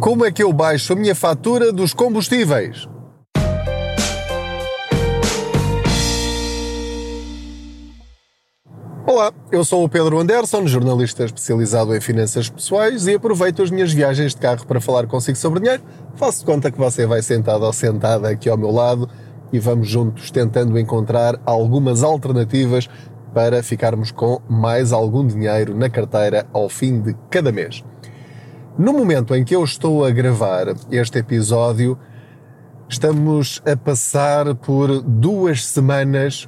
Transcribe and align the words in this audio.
Como 0.00 0.26
é 0.26 0.30
que 0.30 0.42
eu 0.42 0.52
baixo 0.52 0.92
a 0.92 0.96
minha 0.96 1.14
fatura 1.14 1.72
dos 1.72 1.94
combustíveis? 1.94 2.86
Olá, 9.06 9.32
eu 9.50 9.64
sou 9.64 9.84
o 9.84 9.88
Pedro 9.88 10.18
Anderson, 10.20 10.66
jornalista 10.66 11.24
especializado 11.24 11.96
em 11.96 12.00
finanças 12.00 12.50
pessoais 12.50 13.06
e 13.06 13.14
aproveito 13.14 13.62
as 13.62 13.70
minhas 13.70 13.92
viagens 13.92 14.34
de 14.34 14.40
carro 14.40 14.66
para 14.66 14.80
falar 14.80 15.06
consigo 15.06 15.38
sobre 15.38 15.60
dinheiro. 15.60 15.82
Faço 16.14 16.44
conta 16.44 16.70
que 16.70 16.78
você 16.78 17.06
vai 17.06 17.22
sentado 17.22 17.64
ou 17.64 17.72
sentada 17.72 18.28
aqui 18.28 18.50
ao 18.50 18.58
meu 18.58 18.70
lado 18.70 19.08
e 19.50 19.58
vamos 19.58 19.88
juntos 19.88 20.30
tentando 20.30 20.78
encontrar 20.78 21.40
algumas 21.46 22.02
alternativas 22.02 22.86
para 23.32 23.62
ficarmos 23.62 24.10
com 24.10 24.40
mais 24.48 24.92
algum 24.92 25.26
dinheiro 25.26 25.74
na 25.74 25.88
carteira 25.88 26.46
ao 26.52 26.68
fim 26.68 27.00
de 27.00 27.16
cada 27.30 27.50
mês. 27.50 27.82
No 28.78 28.92
momento 28.92 29.34
em 29.34 29.42
que 29.42 29.56
eu 29.56 29.64
estou 29.64 30.04
a 30.04 30.10
gravar 30.10 30.66
este 30.90 31.18
episódio, 31.18 31.98
estamos 32.86 33.62
a 33.64 33.74
passar 33.74 34.54
por 34.54 35.00
duas 35.00 35.64
semanas 35.64 36.46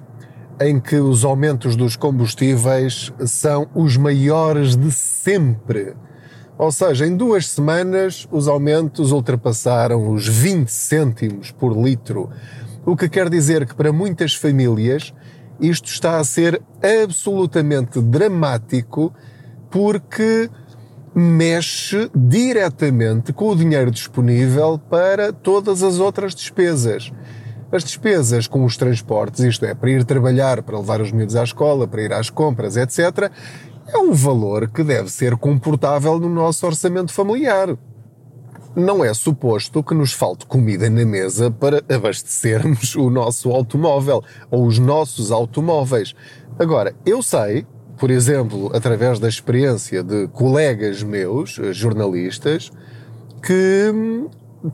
em 0.61 0.79
que 0.79 0.97
os 0.97 1.25
aumentos 1.25 1.75
dos 1.75 1.97
combustíveis 1.97 3.11
são 3.25 3.67
os 3.75 3.97
maiores 3.97 4.77
de 4.77 4.93
sempre. 4.93 5.95
Ou 6.59 6.71
seja, 6.71 7.07
em 7.07 7.17
duas 7.17 7.49
semanas 7.49 8.29
os 8.31 8.47
aumentos 8.47 9.11
ultrapassaram 9.11 10.13
os 10.13 10.29
20 10.29 10.69
cêntimos 10.69 11.51
por 11.51 11.75
litro, 11.75 12.29
o 12.85 12.95
que 12.95 13.09
quer 13.09 13.31
dizer 13.31 13.65
que 13.65 13.75
para 13.75 13.91
muitas 13.91 14.35
famílias 14.35 15.15
isto 15.59 15.87
está 15.87 16.19
a 16.19 16.25
ser 16.25 16.61
absolutamente 16.83 18.03
dramático 18.03 19.15
porque 19.71 20.51
mexe 21.15 22.11
diretamente 22.15 23.33
com 23.33 23.49
o 23.49 23.57
dinheiro 23.57 23.91
disponível 23.91 24.79
para 24.79 25.33
todas 25.33 25.83
as 25.83 25.99
outras 25.99 26.35
despesas. 26.35 27.13
As 27.71 27.85
despesas 27.85 28.47
com 28.47 28.65
os 28.65 28.77
transportes, 28.77 29.41
isto 29.41 29.65
é, 29.67 29.75
para 29.75 29.91
ir 29.91 30.05
trabalhar, 30.05 30.63
para 30.63 30.79
levar 30.79 31.01
os 31.01 31.13
miúdos 31.13 31.37
à 31.37 31.45
escola, 31.45 31.87
para 31.87 32.03
ir 32.03 32.13
às 32.13 32.31
compras, 32.31 32.77
etc., 32.77 33.31
é 33.87 33.99
um 33.99 34.13
valor 34.13 34.69
que 34.69 34.83
deve 34.83 35.11
ser 35.11 35.37
comportável 35.37 36.19
no 36.19 36.29
nosso 36.29 36.67
orçamento 36.67 37.13
familiar. 37.13 37.77
Não 38.77 39.05
é 39.05 39.13
suposto 39.13 39.83
que 39.83 39.95
nos 39.95 40.13
falte 40.13 40.47
comida 40.47 40.89
na 40.89 41.05
mesa 41.05 41.51
para 41.51 41.83
abastecermos 41.93 42.95
o 42.97 43.11
nosso 43.11 43.51
automóvel 43.51 44.23
ou 44.51 44.67
os 44.67 44.79
nossos 44.79 45.33
automóveis. 45.33 46.15
Agora, 46.59 46.95
eu 47.05 47.23
sei 47.23 47.67
por 47.99 48.11
exemplo, 48.11 48.71
através 48.75 49.19
da 49.19 49.29
experiência 49.29 50.03
de 50.03 50.29
colegas 50.29 51.03
meus, 51.03 51.59
eh, 51.59 51.73
jornalistas, 51.73 52.71
que, 53.43 53.93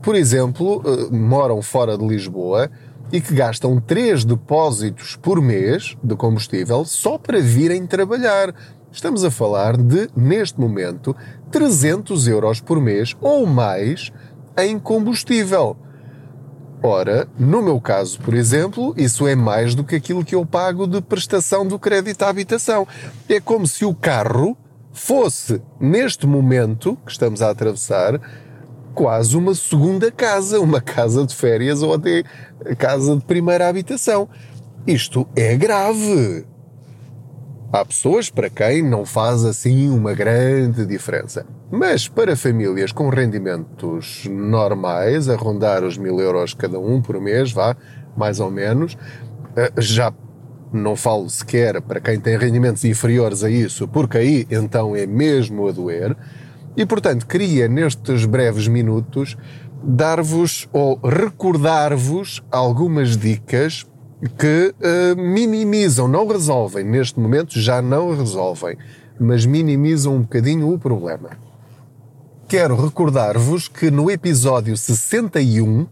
por 0.01 0.15
exemplo, 0.15 0.81
eh, 0.85 1.15
moram 1.15 1.61
fora 1.61 1.97
de 1.97 2.05
Lisboa 2.05 2.69
e 3.11 3.19
que 3.19 3.33
gastam 3.33 3.79
três 3.79 4.23
depósitos 4.23 5.15
por 5.15 5.41
mês 5.41 5.97
de 6.03 6.15
combustível 6.15 6.85
só 6.85 7.17
para 7.17 7.41
virem 7.41 7.85
trabalhar. 7.87 8.53
Estamos 8.91 9.23
a 9.23 9.31
falar 9.31 9.75
de, 9.75 10.07
neste 10.15 10.59
momento, 10.59 11.15
300 11.51 12.27
euros 12.27 12.61
por 12.61 12.79
mês 12.79 13.15
ou 13.21 13.45
mais 13.45 14.11
em 14.57 14.77
combustível. 14.77 15.75
Ora, 16.83 17.27
no 17.37 17.61
meu 17.61 17.79
caso, 17.81 18.19
por 18.19 18.33
exemplo, 18.33 18.93
isso 18.97 19.27
é 19.27 19.35
mais 19.35 19.73
do 19.73 19.83
que 19.83 19.95
aquilo 19.95 20.23
que 20.23 20.35
eu 20.35 20.45
pago 20.45 20.85
de 20.85 21.01
prestação 21.01 21.65
do 21.65 21.79
crédito 21.79 22.21
à 22.23 22.29
habitação. 22.29 22.87
É 23.27 23.39
como 23.39 23.65
se 23.65 23.85
o 23.85 23.95
carro 23.95 24.55
fosse, 24.93 25.61
neste 25.79 26.27
momento 26.27 26.97
que 27.05 27.11
estamos 27.11 27.41
a 27.41 27.49
atravessar, 27.49 28.19
quase 28.93 29.35
uma 29.35 29.53
segunda 29.53 30.11
casa, 30.11 30.59
uma 30.59 30.79
casa 30.79 31.25
de 31.25 31.35
férias 31.35 31.81
ou 31.81 31.93
até 31.93 32.23
casa 32.77 33.15
de 33.15 33.25
primeira 33.25 33.67
habitação. 33.67 34.29
Isto 34.87 35.27
é 35.35 35.55
grave. 35.55 36.45
Há 37.73 37.83
pessoas 37.83 38.29
para 38.29 38.49
quem 38.49 38.81
não 38.81 39.05
faz 39.05 39.43
assim 39.43 39.89
uma 39.89 40.13
grande 40.13 40.85
diferença. 40.85 41.45
Mas 41.71 42.07
para 42.07 42.35
famílias 42.35 42.91
com 42.91 43.09
rendimentos 43.09 44.25
normais, 44.29 45.27
a 45.27 45.35
rondar 45.35 45.83
os 45.83 45.97
mil 45.97 46.19
euros 46.19 46.53
cada 46.53 46.79
um 46.79 47.01
por 47.01 47.19
mês, 47.19 47.51
vá, 47.51 47.75
mais 48.15 48.39
ou 48.39 48.49
menos, 48.49 48.95
eh, 49.57 49.71
já 49.79 50.13
não 50.71 50.95
falo 50.95 51.29
sequer 51.29 51.81
para 51.81 51.99
quem 51.99 52.19
tem 52.19 52.37
rendimentos 52.37 52.85
inferiores 52.85 53.43
a 53.43 53.49
isso, 53.49 53.87
porque 53.87 54.17
aí 54.17 54.47
então 54.51 54.95
é 54.95 55.05
mesmo 55.05 55.67
a 55.67 55.71
doer. 55.71 56.15
E 56.77 56.85
portanto, 56.85 57.25
queria 57.25 57.67
nestes 57.67 58.25
breves 58.25 58.67
minutos 58.67 59.35
dar-vos 59.83 60.67
ou 60.71 60.99
recordar-vos 61.03 62.43
algumas 62.51 63.17
dicas 63.17 63.85
que 64.37 64.73
uh, 64.79 65.15
minimizam, 65.21 66.07
não 66.07 66.27
resolvem, 66.27 66.83
neste 66.83 67.19
momento 67.19 67.59
já 67.59 67.81
não 67.81 68.15
resolvem, 68.15 68.77
mas 69.19 69.45
minimizam 69.45 70.15
um 70.15 70.21
bocadinho 70.21 70.73
o 70.73 70.79
problema. 70.79 71.31
Quero 72.47 72.75
recordar-vos 72.75 73.67
que 73.67 73.89
no 73.89 74.09
episódio 74.09 74.77
61, 74.77 75.87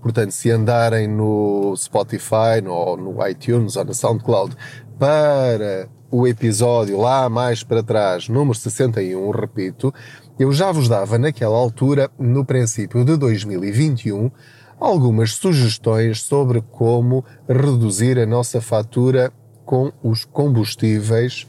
portanto, 0.00 0.30
se 0.30 0.50
andarem 0.50 1.08
no 1.08 1.74
Spotify, 1.76 2.60
no, 2.62 2.96
no 2.96 3.26
iTunes 3.26 3.76
ou 3.76 3.84
no 3.84 3.94
SoundCloud, 3.94 4.56
para 4.98 5.88
o 6.10 6.26
episódio 6.26 6.98
lá 6.98 7.28
mais 7.28 7.62
para 7.62 7.82
trás, 7.82 8.28
número 8.28 8.56
61, 8.56 9.30
repito, 9.30 9.92
eu 10.38 10.52
já 10.52 10.70
vos 10.70 10.88
dava 10.88 11.18
naquela 11.18 11.56
altura, 11.56 12.10
no 12.18 12.44
princípio 12.44 13.04
de 13.04 13.16
2021, 13.16 14.30
algumas 14.78 15.34
sugestões 15.34 16.22
sobre 16.22 16.60
como 16.60 17.24
reduzir 17.48 18.18
a 18.18 18.26
nossa 18.26 18.60
fatura 18.60 19.32
com 19.64 19.92
os 20.02 20.24
combustíveis 20.24 21.46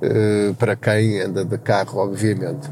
eh, 0.00 0.54
para 0.58 0.76
quem 0.76 1.20
anda 1.20 1.44
de 1.44 1.58
carro, 1.58 1.98
obviamente. 1.98 2.68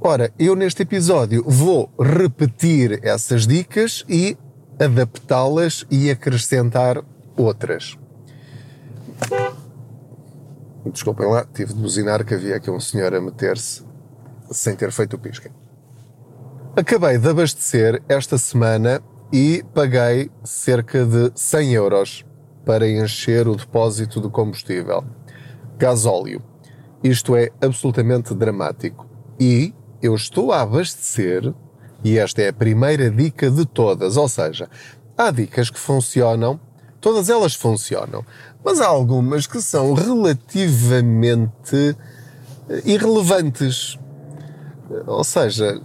Ora, 0.00 0.32
eu 0.38 0.54
neste 0.54 0.82
episódio 0.82 1.44
vou 1.46 1.90
repetir 1.98 3.00
essas 3.02 3.46
dicas 3.46 4.04
e 4.08 4.36
adaptá-las 4.78 5.84
e 5.90 6.10
acrescentar 6.10 7.02
outras. 7.36 7.98
Desculpem 10.86 11.26
lá, 11.26 11.44
tive 11.52 11.74
de 11.74 11.80
buzinar 11.80 12.24
que 12.24 12.34
havia 12.34 12.56
aqui 12.56 12.70
um 12.70 12.80
senhor 12.80 13.12
a 13.14 13.20
meter-se 13.20 13.82
sem 14.50 14.74
ter 14.74 14.90
feito 14.92 15.16
o 15.16 15.18
pisca. 15.18 15.50
Acabei 16.78 17.18
de 17.18 17.28
abastecer 17.28 18.00
esta 18.08 18.38
semana 18.38 19.02
e 19.32 19.64
paguei 19.74 20.30
cerca 20.44 21.04
de 21.04 21.32
100 21.34 21.72
euros 21.72 22.24
para 22.64 22.88
encher 22.88 23.48
o 23.48 23.56
depósito 23.56 24.20
de 24.20 24.28
combustível. 24.28 25.02
Gasóleo. 25.76 26.40
Isto 27.02 27.34
é 27.34 27.50
absolutamente 27.60 28.32
dramático. 28.32 29.08
E 29.40 29.74
eu 30.00 30.14
estou 30.14 30.52
a 30.52 30.60
abastecer, 30.60 31.52
e 32.04 32.16
esta 32.16 32.42
é 32.42 32.50
a 32.50 32.52
primeira 32.52 33.10
dica 33.10 33.50
de 33.50 33.66
todas, 33.66 34.16
ou 34.16 34.28
seja, 34.28 34.70
há 35.16 35.32
dicas 35.32 35.70
que 35.70 35.80
funcionam, 35.80 36.60
todas 37.00 37.28
elas 37.28 37.56
funcionam, 37.56 38.24
mas 38.64 38.80
há 38.80 38.86
algumas 38.86 39.48
que 39.48 39.60
são 39.60 39.94
relativamente 39.94 41.96
eh, 42.68 42.82
irrelevantes. 42.84 43.98
Ou 45.08 45.24
seja, 45.24 45.82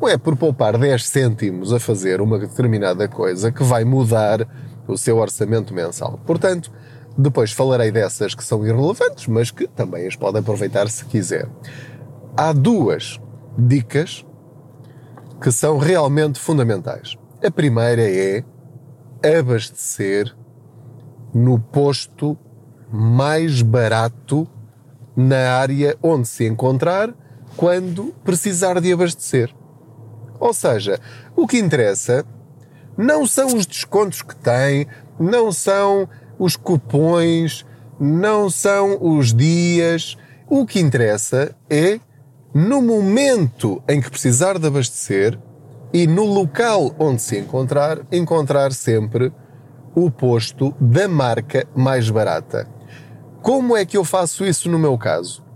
não 0.00 0.08
é 0.08 0.16
por 0.16 0.36
poupar 0.36 0.78
10 0.78 1.06
cêntimos 1.06 1.72
a 1.72 1.80
fazer 1.80 2.20
uma 2.20 2.38
determinada 2.38 3.08
coisa 3.08 3.50
que 3.50 3.64
vai 3.64 3.84
mudar 3.84 4.46
o 4.86 4.96
seu 4.96 5.18
orçamento 5.18 5.74
mensal. 5.74 6.20
Portanto, 6.24 6.70
depois 7.16 7.50
falarei 7.50 7.90
dessas 7.90 8.34
que 8.34 8.44
são 8.44 8.64
irrelevantes, 8.64 9.26
mas 9.26 9.50
que 9.50 9.66
também 9.66 10.06
as 10.06 10.14
pode 10.14 10.38
aproveitar 10.38 10.88
se 10.88 11.04
quiser. 11.04 11.48
Há 12.36 12.52
duas 12.52 13.20
dicas 13.58 14.24
que 15.42 15.50
são 15.50 15.78
realmente 15.78 16.38
fundamentais. 16.38 17.16
A 17.44 17.50
primeira 17.50 18.02
é 18.02 18.44
abastecer 19.38 20.32
no 21.34 21.58
posto 21.58 22.38
mais 22.90 23.62
barato 23.62 24.48
na 25.16 25.54
área 25.54 25.96
onde 26.00 26.28
se 26.28 26.46
encontrar 26.46 27.12
quando 27.56 28.14
precisar 28.24 28.80
de 28.80 28.92
abastecer. 28.92 29.57
Ou 30.40 30.52
seja, 30.52 31.00
o 31.34 31.46
que 31.46 31.58
interessa 31.58 32.24
não 32.96 33.26
são 33.26 33.46
os 33.46 33.66
descontos 33.66 34.22
que 34.22 34.34
tem, 34.36 34.86
não 35.18 35.52
são 35.52 36.08
os 36.38 36.56
cupões, 36.56 37.64
não 37.98 38.48
são 38.48 38.98
os 39.00 39.34
dias. 39.34 40.16
O 40.48 40.64
que 40.66 40.80
interessa 40.80 41.54
é, 41.68 42.00
no 42.54 42.80
momento 42.80 43.82
em 43.88 44.00
que 44.00 44.10
precisar 44.10 44.58
de 44.58 44.66
abastecer 44.66 45.38
e 45.92 46.06
no 46.06 46.24
local 46.24 46.94
onde 46.98 47.22
se 47.22 47.38
encontrar, 47.38 47.98
encontrar 48.12 48.72
sempre 48.72 49.32
o 49.94 50.10
posto 50.10 50.74
da 50.80 51.08
marca 51.08 51.66
mais 51.74 52.08
barata. 52.10 52.68
Como 53.42 53.76
é 53.76 53.84
que 53.84 53.96
eu 53.96 54.04
faço 54.04 54.44
isso 54.44 54.68
no 54.68 54.78
meu 54.78 54.96
caso? 54.98 55.47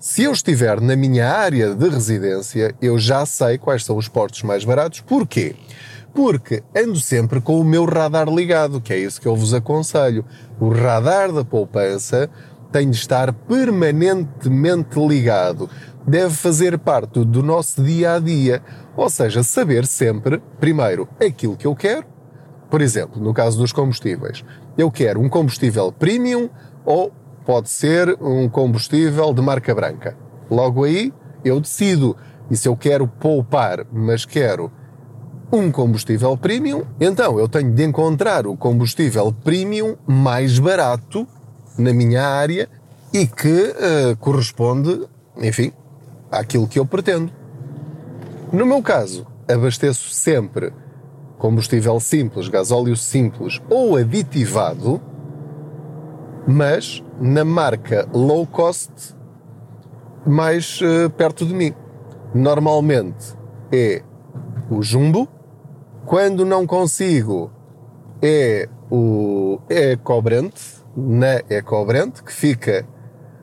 Se 0.00 0.22
eu 0.22 0.32
estiver 0.32 0.80
na 0.80 0.96
minha 0.96 1.28
área 1.28 1.74
de 1.74 1.86
residência, 1.90 2.74
eu 2.80 2.98
já 2.98 3.26
sei 3.26 3.58
quais 3.58 3.84
são 3.84 3.98
os 3.98 4.08
postos 4.08 4.42
mais 4.42 4.64
baratos. 4.64 5.02
Porquê? 5.02 5.54
Porque 6.14 6.62
ando 6.74 6.98
sempre 6.98 7.38
com 7.38 7.60
o 7.60 7.64
meu 7.64 7.84
radar 7.84 8.26
ligado, 8.26 8.80
que 8.80 8.94
é 8.94 8.98
isso 8.98 9.20
que 9.20 9.28
eu 9.28 9.36
vos 9.36 9.52
aconselho. 9.52 10.24
O 10.58 10.70
radar 10.70 11.30
da 11.30 11.44
poupança 11.44 12.30
tem 12.72 12.88
de 12.88 12.96
estar 12.96 13.30
permanentemente 13.30 14.98
ligado. 14.98 15.68
Deve 16.08 16.34
fazer 16.34 16.78
parte 16.78 17.22
do 17.22 17.42
nosso 17.42 17.82
dia 17.82 18.14
a 18.14 18.18
dia. 18.18 18.62
Ou 18.96 19.10
seja, 19.10 19.42
saber 19.42 19.86
sempre, 19.86 20.42
primeiro, 20.58 21.06
aquilo 21.22 21.58
que 21.58 21.66
eu 21.66 21.76
quero. 21.76 22.06
Por 22.70 22.80
exemplo, 22.80 23.22
no 23.22 23.34
caso 23.34 23.58
dos 23.58 23.70
combustíveis, 23.70 24.42
eu 24.78 24.90
quero 24.90 25.20
um 25.20 25.28
combustível 25.28 25.92
premium 25.92 26.48
ou 26.86 27.12
pode 27.44 27.68
ser 27.68 28.16
um 28.20 28.48
combustível 28.48 29.32
de 29.32 29.42
marca 29.42 29.74
branca. 29.74 30.16
Logo 30.50 30.84
aí, 30.84 31.12
eu 31.44 31.60
decido. 31.60 32.16
E 32.50 32.56
se 32.56 32.68
eu 32.68 32.76
quero 32.76 33.06
poupar, 33.06 33.86
mas 33.92 34.24
quero 34.24 34.70
um 35.52 35.70
combustível 35.70 36.36
premium, 36.36 36.84
então 37.00 37.38
eu 37.38 37.48
tenho 37.48 37.72
de 37.72 37.84
encontrar 37.84 38.46
o 38.46 38.56
combustível 38.56 39.32
premium 39.32 39.96
mais 40.06 40.58
barato 40.58 41.26
na 41.76 41.92
minha 41.92 42.24
área 42.24 42.68
e 43.12 43.26
que 43.26 43.48
uh, 43.48 44.16
corresponde, 44.18 45.08
enfim, 45.36 45.72
àquilo 46.30 46.68
que 46.68 46.78
eu 46.78 46.86
pretendo. 46.86 47.32
No 48.52 48.64
meu 48.64 48.82
caso, 48.82 49.26
abasteço 49.48 50.10
sempre 50.10 50.72
combustível 51.38 51.98
simples, 51.98 52.48
gasóleo 52.48 52.96
simples 52.96 53.60
ou 53.68 53.96
aditivado, 53.96 55.00
mas 56.46 57.02
na 57.20 57.44
marca 57.44 58.08
low 58.12 58.46
cost 58.46 58.90
mais 60.26 60.80
uh, 60.80 61.10
perto 61.10 61.44
de 61.44 61.54
mim. 61.54 61.74
Normalmente 62.34 63.34
é 63.72 64.02
o 64.70 64.82
Jumbo, 64.82 65.28
quando 66.06 66.44
não 66.44 66.66
consigo 66.66 67.50
é 68.22 68.68
o 68.90 69.60
Ecobrente, 69.68 70.80
na 70.96 71.42
Ecobrente, 71.48 72.22
que 72.22 72.32
fica 72.32 72.86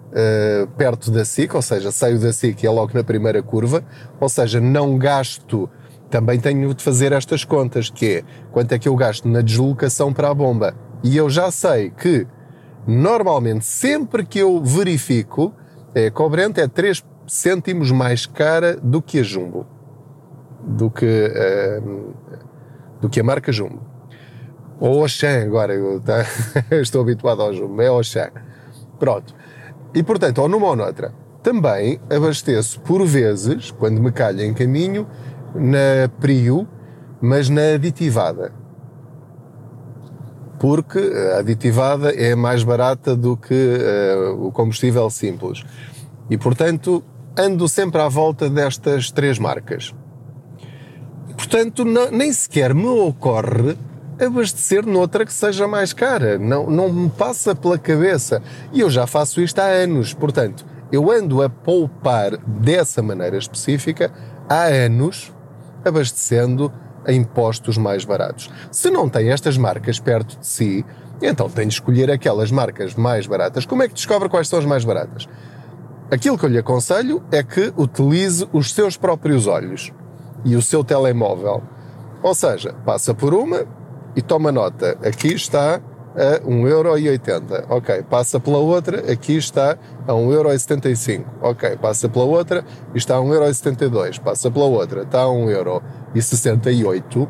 uh, 0.07 0.67
perto 0.75 1.09
da 1.09 1.23
SIC, 1.23 1.55
ou 1.55 1.61
seja, 1.61 1.91
saio 1.91 2.19
da 2.19 2.31
SIC 2.33 2.63
e 2.63 2.67
é 2.67 2.69
logo 2.69 2.91
na 2.93 3.03
primeira 3.03 3.41
curva, 3.41 3.83
ou 4.19 4.29
seja, 4.29 4.59
não 4.59 4.97
gasto, 4.97 5.69
também 6.09 6.39
tenho 6.39 6.73
de 6.73 6.83
fazer 6.83 7.11
estas 7.11 7.43
contas, 7.43 7.89
que 7.89 8.17
é 8.17 8.23
quanto 8.51 8.73
é 8.73 8.79
que 8.79 8.87
eu 8.87 8.95
gasto 8.95 9.27
na 9.27 9.41
deslocação 9.41 10.13
para 10.13 10.29
a 10.29 10.33
bomba. 10.33 10.75
E 11.03 11.15
eu 11.15 11.29
já 11.29 11.51
sei 11.51 11.91
que, 11.91 12.27
normalmente, 12.87 13.65
sempre 13.65 14.25
que 14.25 14.39
eu 14.39 14.63
verifico, 14.63 15.53
a 15.93 15.99
Ecobrente 15.99 16.61
é 16.61 16.67
3 16.67 17.03
cêntimos 17.27 17.91
mais 17.91 18.25
cara 18.25 18.77
do 18.77 19.01
que 19.01 19.19
a 19.19 19.23
Jumbo. 19.23 19.67
Do 20.63 20.89
que, 20.89 21.05
uh, 21.05 22.13
do 23.01 23.09
que 23.09 23.19
a 23.19 23.23
marca 23.23 23.51
Jumbo. 23.51 23.81
Ou 24.79 25.03
Oxan, 25.03 25.43
agora 25.43 25.73
eu 25.73 25.99
tá, 25.99 26.25
estou 26.71 27.01
habituado 27.01 27.41
ao 27.41 27.53
Jumbo, 27.53 27.81
é 27.81 27.91
Oxan. 27.91 28.29
Pronto. 28.97 29.35
E 29.93 30.01
portanto, 30.01 30.39
ou 30.39 30.47
numa 30.47 30.67
ou 30.67 30.75
noutra. 30.75 31.13
Também 31.43 31.99
abasteço 32.09 32.79
por 32.81 33.05
vezes, 33.05 33.71
quando 33.71 34.01
me 34.01 34.11
calha 34.11 34.43
em 34.43 34.53
caminho, 34.53 35.07
na 35.55 36.09
Prio, 36.19 36.67
mas 37.21 37.49
na 37.49 37.73
aditivada. 37.75 38.51
Porque 40.59 40.99
a 41.33 41.39
aditivada 41.39 42.11
é 42.11 42.35
mais 42.35 42.63
barata 42.63 43.15
do 43.15 43.37
que 43.37 43.53
uh, 43.53 44.47
o 44.47 44.51
combustível 44.51 45.09
simples. 45.09 45.63
E 46.29 46.37
portanto, 46.37 47.03
ando 47.37 47.67
sempre 47.67 48.01
à 48.01 48.07
volta 48.07 48.49
destas 48.49 49.11
três 49.11 49.37
marcas. 49.37 49.93
Portanto, 51.35 51.85
não, 51.85 52.09
nem 52.09 52.33
sequer 52.33 52.73
me 52.73 52.87
ocorre 52.87 53.77
abastecer 54.19 54.85
noutra 54.85 55.25
que 55.25 55.33
seja 55.33 55.67
mais 55.67 55.93
cara. 55.93 56.37
Não, 56.39 56.69
não 56.69 56.91
me 56.91 57.09
passa 57.09 57.53
pela 57.53 57.77
cabeça. 57.77 58.41
E 58.73 58.79
eu 58.81 58.89
já 58.89 59.05
faço 59.05 59.41
isto 59.41 59.59
há 59.59 59.65
anos. 59.65 60.13
Portanto, 60.13 60.65
eu 60.91 61.11
ando 61.11 61.43
a 61.43 61.49
poupar 61.49 62.37
dessa 62.37 63.01
maneira 63.01 63.37
específica 63.37 64.11
há 64.49 64.63
anos, 64.63 65.31
abastecendo 65.85 66.71
em 67.07 67.23
postos 67.23 67.77
mais 67.77 68.03
baratos. 68.03 68.49
Se 68.71 68.89
não 68.89 69.07
tem 69.07 69.31
estas 69.31 69.57
marcas 69.57 69.99
perto 69.99 70.37
de 70.37 70.45
si, 70.45 70.85
então 71.21 71.49
tem 71.49 71.67
de 71.67 71.73
escolher 71.73 72.11
aquelas 72.11 72.51
marcas 72.51 72.93
mais 72.95 73.25
baratas. 73.25 73.65
Como 73.65 73.81
é 73.81 73.87
que 73.87 73.93
descobre 73.93 74.29
quais 74.29 74.47
são 74.47 74.59
as 74.59 74.65
mais 74.65 74.83
baratas? 74.83 75.27
Aquilo 76.11 76.37
que 76.37 76.45
eu 76.45 76.49
lhe 76.49 76.57
aconselho 76.57 77.23
é 77.31 77.41
que 77.43 77.73
utilize 77.75 78.47
os 78.53 78.73
seus 78.73 78.95
próprios 78.95 79.47
olhos 79.47 79.91
e 80.45 80.55
o 80.55 80.61
seu 80.61 80.83
telemóvel. 80.83 81.63
Ou 82.21 82.33
seja, 82.33 82.73
passa 82.85 83.13
por 83.13 83.33
uma, 83.33 83.65
e 84.15 84.21
toma 84.21 84.51
nota, 84.51 84.97
aqui 85.03 85.33
está 85.33 85.79
a 86.17 86.39
1,80€. 86.39 87.65
Ok, 87.69 88.03
passa 88.09 88.39
pela 88.39 88.57
outra, 88.57 89.11
aqui 89.11 89.37
está 89.37 89.77
a 90.07 90.11
1,75€. 90.11 91.23
Ok, 91.41 91.77
passa 91.77 92.09
pela 92.09 92.25
outra 92.25 92.65
está 92.95 93.17
a 93.17 93.19
1,72€. 93.19 94.19
Passa 94.19 94.49
pela 94.49 94.65
outra, 94.65 95.03
está 95.03 95.21
a 95.21 95.27
1,68€. 95.27 97.27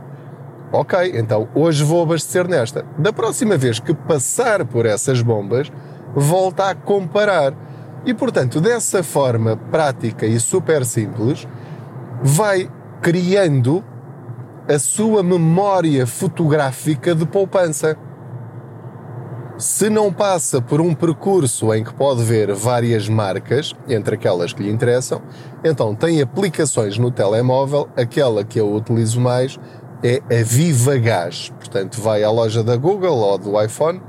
Ok, 0.71 1.11
então 1.15 1.49
hoje 1.53 1.83
vou 1.83 2.03
abastecer 2.03 2.47
nesta. 2.47 2.85
Da 2.97 3.11
próxima 3.11 3.57
vez 3.57 3.77
que 3.79 3.93
passar 3.93 4.63
por 4.65 4.85
essas 4.85 5.21
bombas, 5.21 5.69
volta 6.15 6.69
a 6.69 6.75
comparar. 6.75 7.53
E 8.05 8.13
portanto, 8.13 8.61
dessa 8.61 9.03
forma 9.03 9.57
prática 9.69 10.25
e 10.25 10.39
super 10.39 10.85
simples, 10.85 11.45
vai 12.21 12.69
criando 13.01 13.83
a 14.67 14.79
sua 14.79 15.23
memória 15.23 16.05
fotográfica 16.05 17.15
de 17.15 17.25
poupança. 17.25 17.97
Se 19.57 19.89
não 19.89 20.13
passa 20.13 20.61
por 20.61 20.79
um 20.79 20.93
percurso 20.93 21.73
em 21.73 21.83
que 21.83 21.91
pode 21.91 22.21
ver 22.21 22.53
várias 22.53 23.09
marcas, 23.09 23.73
entre 23.89 24.13
aquelas 24.13 24.53
que 24.53 24.61
lhe 24.61 24.69
interessam, 24.69 25.19
então 25.63 25.95
tem 25.95 26.21
aplicações 26.21 26.99
no 26.99 27.09
telemóvel, 27.09 27.89
aquela 27.97 28.43
que 28.43 28.59
eu 28.59 28.71
utilizo 28.71 29.19
mais 29.19 29.59
é 30.03 30.21
a 30.29 30.43
Viva 30.43 30.95
Gás. 30.97 31.51
Portanto, 31.57 31.99
vai 31.99 32.23
à 32.23 32.29
loja 32.29 32.63
da 32.63 32.77
Google 32.77 33.17
ou 33.17 33.35
do 33.39 33.59
iPhone 33.59 33.99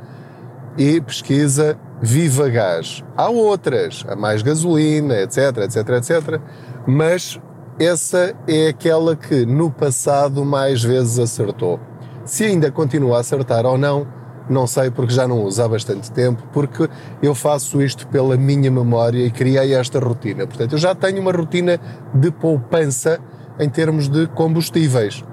e 0.76 1.00
pesquisa 1.00 1.78
Viva 2.02 2.50
Gás. 2.50 3.02
Há 3.16 3.30
outras, 3.30 4.04
a 4.06 4.14
mais 4.14 4.42
gasolina, 4.42 5.16
etc, 5.16 5.56
etc, 5.64 5.88
etc, 5.96 6.40
mas 6.86 7.40
essa 7.80 8.34
é 8.46 8.68
aquela 8.68 9.16
que 9.16 9.46
no 9.46 9.70
passado 9.70 10.44
mais 10.44 10.82
vezes 10.84 11.18
acertou. 11.18 11.80
Se 12.26 12.44
ainda 12.44 12.70
continua 12.70 13.16
a 13.16 13.20
acertar 13.20 13.64
ou 13.64 13.78
não, 13.78 14.17
não 14.48 14.66
sei 14.66 14.90
porque 14.90 15.12
já 15.12 15.26
não 15.28 15.42
uso 15.42 15.62
há 15.62 15.68
bastante 15.68 16.10
tempo, 16.10 16.42
porque 16.52 16.88
eu 17.22 17.34
faço 17.34 17.82
isto 17.82 18.06
pela 18.08 18.36
minha 18.36 18.70
memória 18.70 19.24
e 19.24 19.30
criei 19.30 19.74
esta 19.74 19.98
rotina. 19.98 20.46
Portanto, 20.46 20.72
eu 20.72 20.78
já 20.78 20.94
tenho 20.94 21.20
uma 21.20 21.32
rotina 21.32 21.78
de 22.14 22.30
poupança 22.30 23.18
em 23.58 23.68
termos 23.68 24.08
de 24.08 24.26
combustíveis. 24.28 25.24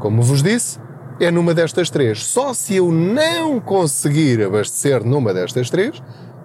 Como 0.00 0.22
vos 0.22 0.42
disse, 0.42 0.78
é 1.20 1.30
numa 1.30 1.54
destas 1.54 1.90
três. 1.90 2.24
Só 2.24 2.52
se 2.54 2.76
eu 2.76 2.92
não 2.92 3.58
conseguir 3.60 4.42
abastecer 4.42 5.04
numa 5.04 5.32
destas 5.34 5.70
três, 5.70 6.02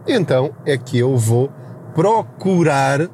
então 0.07 0.51
é 0.65 0.77
que 0.77 0.97
eu 0.99 1.15
vou 1.17 1.51
procurar 1.93 3.07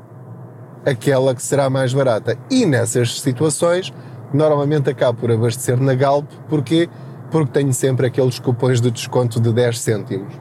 aquela 0.85 1.35
que 1.35 1.43
será 1.43 1.69
mais 1.69 1.93
barata. 1.93 2.37
E 2.49 2.65
nessas 2.65 3.19
situações, 3.19 3.93
normalmente 4.33 4.89
acabo 4.89 5.19
por 5.19 5.31
abastecer 5.31 5.79
na 5.79 5.93
Galp, 5.93 6.25
porque 6.47 6.89
porque 7.31 7.51
tenho 7.51 7.73
sempre 7.73 8.07
aqueles 8.07 8.39
cupons 8.39 8.81
de 8.81 8.91
desconto 8.91 9.39
de 9.39 9.51
10 9.51 9.79
cêntimos. 9.79 10.33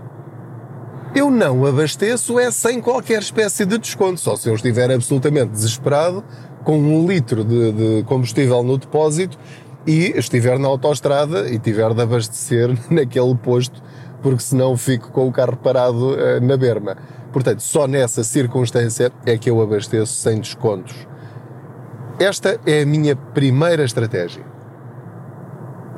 Eu 1.15 1.31
não 1.31 1.65
abasteço 1.65 2.39
é 2.39 2.51
sem 2.51 2.81
qualquer 2.81 3.21
espécie 3.21 3.65
de 3.65 3.79
desconto, 3.79 4.21
só 4.21 4.37
se 4.37 4.49
eu 4.49 4.55
estiver 4.55 4.91
absolutamente 4.91 5.53
desesperado, 5.53 6.23
com 6.65 6.79
um 6.79 7.07
litro 7.07 7.45
de, 7.45 7.73
de 7.73 8.03
combustível 8.05 8.63
no 8.63 8.77
depósito 8.77 9.39
e 9.87 10.13
estiver 10.17 10.59
na 10.59 10.69
autoestrada 10.69 11.49
e 11.49 11.59
tiver 11.59 11.95
de 11.95 12.03
abastecer 12.03 12.77
naquele 12.91 13.35
posto, 13.35 13.83
porque 14.21 14.43
senão 14.43 14.77
fico 14.77 15.11
com 15.11 15.27
o 15.27 15.33
carro 15.33 15.57
parado 15.57 16.15
uh, 16.15 16.41
na 16.43 16.57
berma. 16.57 16.97
Portanto, 17.33 17.61
só 17.61 17.87
nessa 17.87 18.23
circunstância 18.23 19.11
é 19.25 19.39
que 19.39 19.49
eu 19.49 19.61
abasteço 19.63 20.13
sem 20.13 20.41
descontos. 20.41 20.95
Esta 22.21 22.61
é 22.67 22.83
a 22.83 22.87
minha 22.87 23.17
primeira 23.17 23.85
estratégia. 23.85 24.45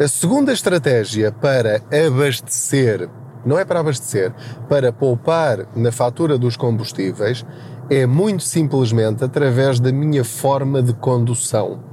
A 0.00 0.09
segunda 0.09 0.52
estratégia 0.52 1.30
para 1.30 1.83
abastecer, 2.07 3.09
não 3.45 3.59
é 3.59 3.64
para 3.64 3.80
abastecer, 3.80 4.33
para 4.69 4.92
poupar 4.92 5.66
na 5.76 5.92
fatura 5.92 6.38
dos 6.38 6.57
combustíveis, 6.57 7.45
é 7.90 8.07
muito 8.07 8.42
simplesmente 8.42 9.23
através 9.23 9.78
da 9.78 9.92
minha 9.92 10.25
forma 10.25 10.83
de 10.83 10.95
condução. 10.95 11.85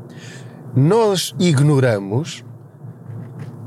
Nós 0.74 1.36
ignoramos, 1.38 2.46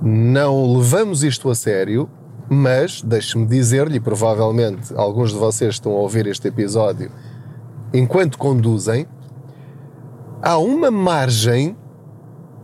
não 0.01 0.77
levamos 0.79 1.23
isto 1.23 1.51
a 1.51 1.55
sério 1.55 2.09
mas 2.53 3.01
deixe-me 3.01 3.47
dizer-lhe, 3.47 4.01
provavelmente 4.01 4.93
alguns 4.97 5.31
de 5.31 5.39
vocês 5.39 5.75
estão 5.75 5.93
a 5.93 6.01
ouvir 6.01 6.27
este 6.27 6.49
episódio 6.49 7.13
enquanto 7.95 8.37
conduzem, 8.37 9.07
há 10.43 10.59
uma 10.59 10.91
margem 10.91 11.77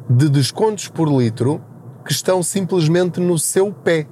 de 0.08 0.28
descontos 0.28 0.88
por 0.88 1.08
litro 1.08 1.60
que 2.04 2.12
estão 2.12 2.42
simplesmente 2.42 3.20
no 3.20 3.38
seu 3.38 3.72
pé. 3.72 4.06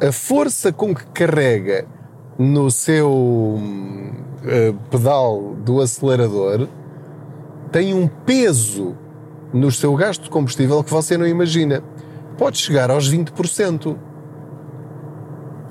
A 0.00 0.10
força 0.10 0.72
com 0.72 0.94
que 0.94 1.04
carrega 1.06 1.86
no 2.38 2.70
seu 2.70 3.12
uh, 3.12 4.74
pedal 4.90 5.54
do 5.56 5.80
acelerador 5.80 6.66
tem 7.70 7.94
um 7.94 8.08
peso 8.08 8.96
no 9.52 9.70
seu 9.70 9.94
gasto 9.94 10.24
de 10.24 10.30
combustível 10.30 10.82
que 10.82 10.90
você 10.90 11.16
não 11.16 11.26
imagina. 11.26 11.82
Pode 12.38 12.58
chegar 12.58 12.90
aos 12.90 13.12
20%. 13.12 13.96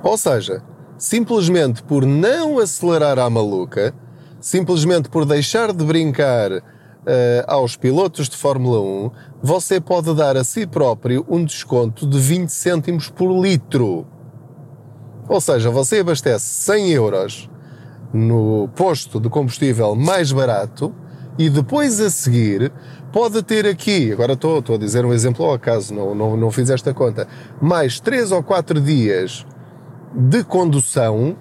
Ou 0.03 0.17
seja, 0.17 0.63
simplesmente 0.97 1.81
por 1.83 2.05
não 2.05 2.59
acelerar 2.59 3.17
à 3.17 3.29
maluca, 3.29 3.93
simplesmente 4.39 5.09
por 5.09 5.25
deixar 5.25 5.73
de 5.73 5.83
brincar 5.83 6.51
aos 7.47 7.75
pilotos 7.75 8.29
de 8.29 8.37
Fórmula 8.37 8.79
1, 8.79 9.11
você 9.41 9.79
pode 9.79 10.13
dar 10.13 10.37
a 10.37 10.43
si 10.43 10.67
próprio 10.67 11.25
um 11.29 11.43
desconto 11.43 12.07
de 12.07 12.19
20 12.19 12.49
cêntimos 12.49 13.09
por 13.09 13.31
litro. 13.41 14.05
Ou 15.27 15.41
seja, 15.41 15.69
você 15.69 15.99
abastece 15.99 16.45
100 16.45 16.89
euros 16.91 17.49
no 18.13 18.67
posto 18.75 19.19
de 19.19 19.29
combustível 19.29 19.95
mais 19.95 20.31
barato 20.31 20.93
e 21.37 21.49
depois 21.49 21.99
a 22.01 22.09
seguir 22.09 22.71
pode 23.11 23.41
ter 23.43 23.65
aqui, 23.65 24.11
agora 24.11 24.33
estou, 24.33 24.59
estou 24.59 24.75
a 24.75 24.77
dizer 24.77 25.05
um 25.05 25.13
exemplo 25.13 25.45
ao 25.45 25.53
acaso, 25.53 25.93
não, 25.93 26.13
não, 26.13 26.37
não 26.37 26.51
fiz 26.51 26.69
esta 26.69 26.93
conta, 26.93 27.27
mais 27.61 27.99
3 27.99 28.31
ou 28.31 28.43
4 28.43 28.79
dias 28.79 29.45
de 30.13 30.43
condução 30.43 31.35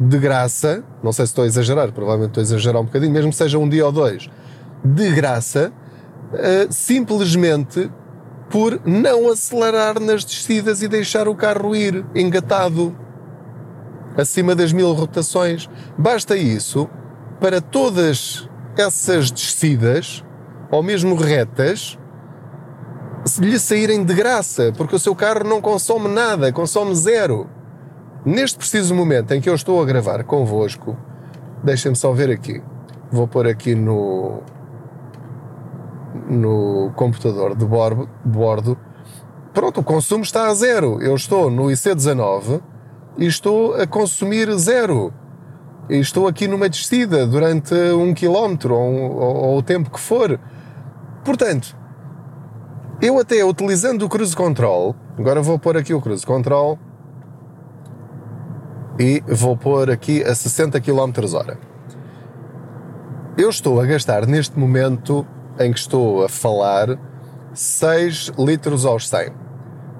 de 0.00 0.18
graça, 0.18 0.84
não 1.02 1.12
sei 1.12 1.26
se 1.26 1.30
estou 1.30 1.44
a 1.44 1.46
exagerar, 1.46 1.92
provavelmente 1.92 2.30
estou 2.30 2.40
a 2.40 2.44
exagerar 2.44 2.82
um 2.82 2.84
bocadinho, 2.84 3.12
mesmo 3.12 3.30
que 3.30 3.36
seja 3.36 3.58
um 3.58 3.68
dia 3.68 3.86
ou 3.86 3.92
dois, 3.92 4.28
de 4.84 5.10
graça, 5.12 5.72
uh, 6.32 6.72
simplesmente 6.72 7.90
por 8.50 8.80
não 8.84 9.30
acelerar 9.30 9.98
nas 9.98 10.24
descidas 10.24 10.82
e 10.82 10.88
deixar 10.88 11.26
o 11.26 11.34
carro 11.34 11.74
ir 11.74 12.04
engatado 12.14 12.94
acima 14.16 14.54
das 14.54 14.72
mil 14.72 14.92
rotações. 14.92 15.70
Basta 15.96 16.36
isso 16.36 16.88
para 17.40 17.60
todas 17.60 18.48
essas 18.76 19.30
descidas, 19.30 20.24
ou 20.70 20.82
mesmo 20.82 21.14
retas, 21.14 21.98
lhe 23.38 23.58
saírem 23.58 24.04
de 24.04 24.14
graça, 24.14 24.72
porque 24.76 24.96
o 24.96 24.98
seu 24.98 25.14
carro 25.14 25.44
não 25.44 25.60
consome 25.60 26.08
nada, 26.08 26.52
consome 26.52 26.94
zero. 26.94 27.48
Neste 28.24 28.58
preciso 28.58 28.94
momento 28.94 29.32
em 29.32 29.40
que 29.40 29.48
eu 29.48 29.54
estou 29.54 29.80
a 29.82 29.84
gravar 29.84 30.24
convosco, 30.24 30.96
deixem-me 31.62 31.96
só 31.96 32.12
ver 32.12 32.30
aqui. 32.30 32.62
Vou 33.10 33.26
pôr 33.26 33.46
aqui 33.46 33.74
no, 33.74 34.42
no 36.28 36.92
computador 36.96 37.56
de 37.56 37.64
bordo. 37.64 38.78
Pronto, 39.52 39.80
o 39.80 39.84
consumo 39.84 40.22
está 40.22 40.48
a 40.48 40.54
zero. 40.54 41.00
Eu 41.00 41.14
estou 41.14 41.50
no 41.50 41.64
IC19 41.64 42.60
e 43.18 43.26
estou 43.26 43.74
a 43.74 43.86
consumir 43.86 44.50
zero. 44.58 45.12
E 45.90 45.98
estou 45.98 46.26
aqui 46.26 46.46
numa 46.46 46.68
descida 46.68 47.26
durante 47.26 47.74
um 47.74 48.14
quilómetro 48.14 48.74
ou, 48.74 49.12
ou, 49.12 49.36
ou 49.36 49.58
o 49.58 49.62
tempo 49.62 49.90
que 49.90 50.00
for. 50.00 50.38
Portanto, 51.24 51.76
eu 53.00 53.18
até 53.18 53.44
utilizando 53.44 54.04
o 54.04 54.08
cruise 54.08 54.34
control, 54.34 54.94
agora 55.18 55.42
vou 55.42 55.58
pôr 55.58 55.76
aqui 55.76 55.92
o 55.92 56.00
cruise 56.00 56.24
control 56.24 56.78
e 58.98 59.22
vou 59.26 59.56
pôr 59.56 59.90
aqui 59.90 60.22
a 60.22 60.34
60 60.34 60.80
km 60.80 61.34
hora. 61.34 61.58
Eu 63.36 63.48
estou 63.48 63.80
a 63.80 63.86
gastar 63.86 64.26
neste 64.26 64.58
momento 64.58 65.26
em 65.58 65.72
que 65.72 65.78
estou 65.78 66.24
a 66.24 66.28
falar 66.28 66.98
6 67.54 68.32
litros 68.38 68.84
aos 68.84 69.08
100. 69.08 69.32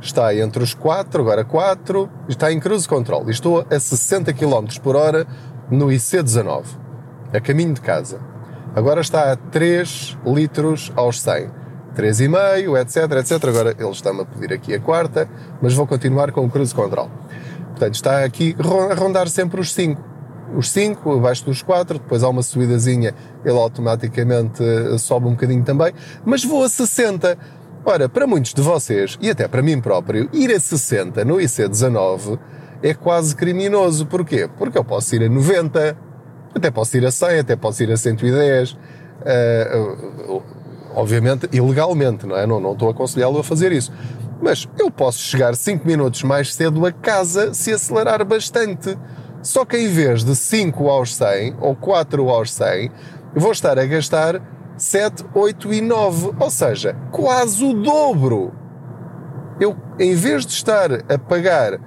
Está 0.01 0.35
entre 0.35 0.63
os 0.63 0.75
4, 0.75 1.23
agora 1.23 1.45
4, 1.45 2.11
está 2.29 2.53
em 2.53 2.59
cruise 2.59 2.89
control. 2.89 3.31
Estou 3.31 3.65
a 3.71 3.79
60 3.79 4.33
km 4.33 4.67
por 4.83 4.97
hora 4.97 5.27
no 5.71 5.87
IC19, 5.87 6.65
a 7.33 7.41
caminho 7.41 7.75
de 7.75 7.81
casa. 7.81 8.19
Agora 8.75 9.01
está 9.01 9.33
a 9.33 9.37
3 9.37 10.19
litros 10.27 10.93
aos 10.97 11.21
100. 11.21 11.63
3,5, 11.95 12.81
etc, 12.81 12.97
etc. 13.19 13.49
Agora 13.49 13.77
ele 13.79 13.91
está-me 13.91 14.23
a 14.23 14.25
pedir 14.25 14.53
aqui 14.55 14.75
a 14.75 14.81
quarta, 14.81 15.29
mas 15.61 15.75
vou 15.75 15.87
continuar 15.87 16.33
com 16.33 16.45
o 16.47 16.51
cruise 16.51 16.75
control. 16.75 17.11
Portanto, 17.69 17.95
está 17.95 18.25
aqui 18.25 18.57
a 18.59 18.95
rondar 18.95 19.29
sempre 19.29 19.61
os 19.61 19.73
5. 19.73 20.12
Os 20.57 20.71
5, 20.71 21.19
abaixo 21.19 21.45
dos 21.45 21.63
4, 21.63 21.99
depois 21.99 22.23
há 22.23 22.29
uma 22.29 22.43
subidazinha, 22.43 23.15
ele 23.45 23.59
automaticamente 23.59 24.63
eh, 24.63 24.99
sobe 24.99 25.27
um 25.27 25.31
bocadinho 25.31 25.65
também, 25.65 25.93
mas 26.25 26.45
vou 26.45 26.63
a 26.63 26.69
60. 26.69 27.39
Ora, 27.85 28.09
para 28.09 28.27
muitos 28.27 28.55
de 28.55 28.63
vocês, 28.63 29.19
e 29.21 29.31
até 29.31 29.49
para 29.49 29.63
mim 29.63 29.81
próprio, 29.81 30.29
ir 30.33 30.55
a 30.55 30.61
60 30.61 31.25
no 31.25 31.37
IC19 31.37 32.39
é 32.83 32.95
quase 32.95 33.35
criminoso. 33.35 34.07
Porquê? 34.07 34.49
Porque 34.59 34.77
eu 34.77 34.85
posso 34.85 35.15
ir 35.15 35.25
a 35.25 35.29
90, 35.29 35.97
até 36.55 36.71
posso 36.71 36.97
ir 36.97 37.07
a 37.07 37.11
100, 37.11 37.39
até 37.39 37.57
posso 37.57 37.83
ir 37.83 37.91
a 37.91 37.97
110. 37.97 38.73
Uh, 38.73 38.77
uh, 40.29 40.43
obviamente, 40.95 41.49
ilegalmente, 41.53 42.27
não 42.27 42.37
é? 42.37 42.47
Não, 42.47 42.61
não 42.61 42.73
estou 42.73 42.89
a 42.89 42.91
aconselhá-lo 42.91 43.39
a 43.39 43.45
fazer 43.45 43.73
isso. 43.73 43.93
Mas 44.41 44.69
eu 44.79 44.91
posso 44.91 45.21
chegar 45.21 45.55
5 45.55 45.87
minutos 45.87 46.23
mais 46.25 46.53
cedo 46.53 46.85
a 46.85 46.93
casa 46.93 47.55
se 47.55 47.73
acelerar 47.73 48.25
bastante. 48.25 48.99
Só 49.43 49.65
que 49.65 49.77
em 49.77 49.89
vez 49.89 50.23
de 50.23 50.37
5 50.37 50.89
aos 50.89 51.15
100 51.17 51.57
ou 51.61 51.75
4 51.75 52.29
aos 52.29 52.53
100, 52.53 52.91
vou 53.35 53.51
estar 53.51 53.79
a 53.79 53.85
gastar 53.85 54.41
7, 54.77 55.25
8 55.35 55.75
e 55.75 55.81
9. 55.81 56.33
Ou 56.39 56.51
seja, 56.51 56.97
quase 57.11 57.65
o 57.65 57.75
dobro. 57.75 58.53
Eu, 59.61 59.77
em 59.99 60.15
vez 60.15 60.47
de 60.47 60.53
estar 60.53 60.91
a 60.93 61.19
pagar 61.19 61.75
uh, 61.75 61.81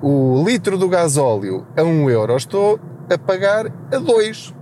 o 0.00 0.44
litro 0.44 0.78
do 0.78 0.88
gasóleo 0.88 1.66
a 1.76 1.82
1 1.82 2.10
euro, 2.10 2.36
estou 2.36 2.78
a 3.12 3.18
pagar 3.18 3.66
a 3.66 3.98
2. 3.98 4.54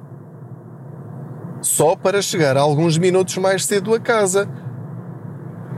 Só 1.60 1.94
para 1.94 2.22
chegar 2.22 2.56
alguns 2.56 2.96
minutos 2.96 3.36
mais 3.36 3.66
cedo 3.66 3.94
a 3.94 4.00
casa. 4.00 4.48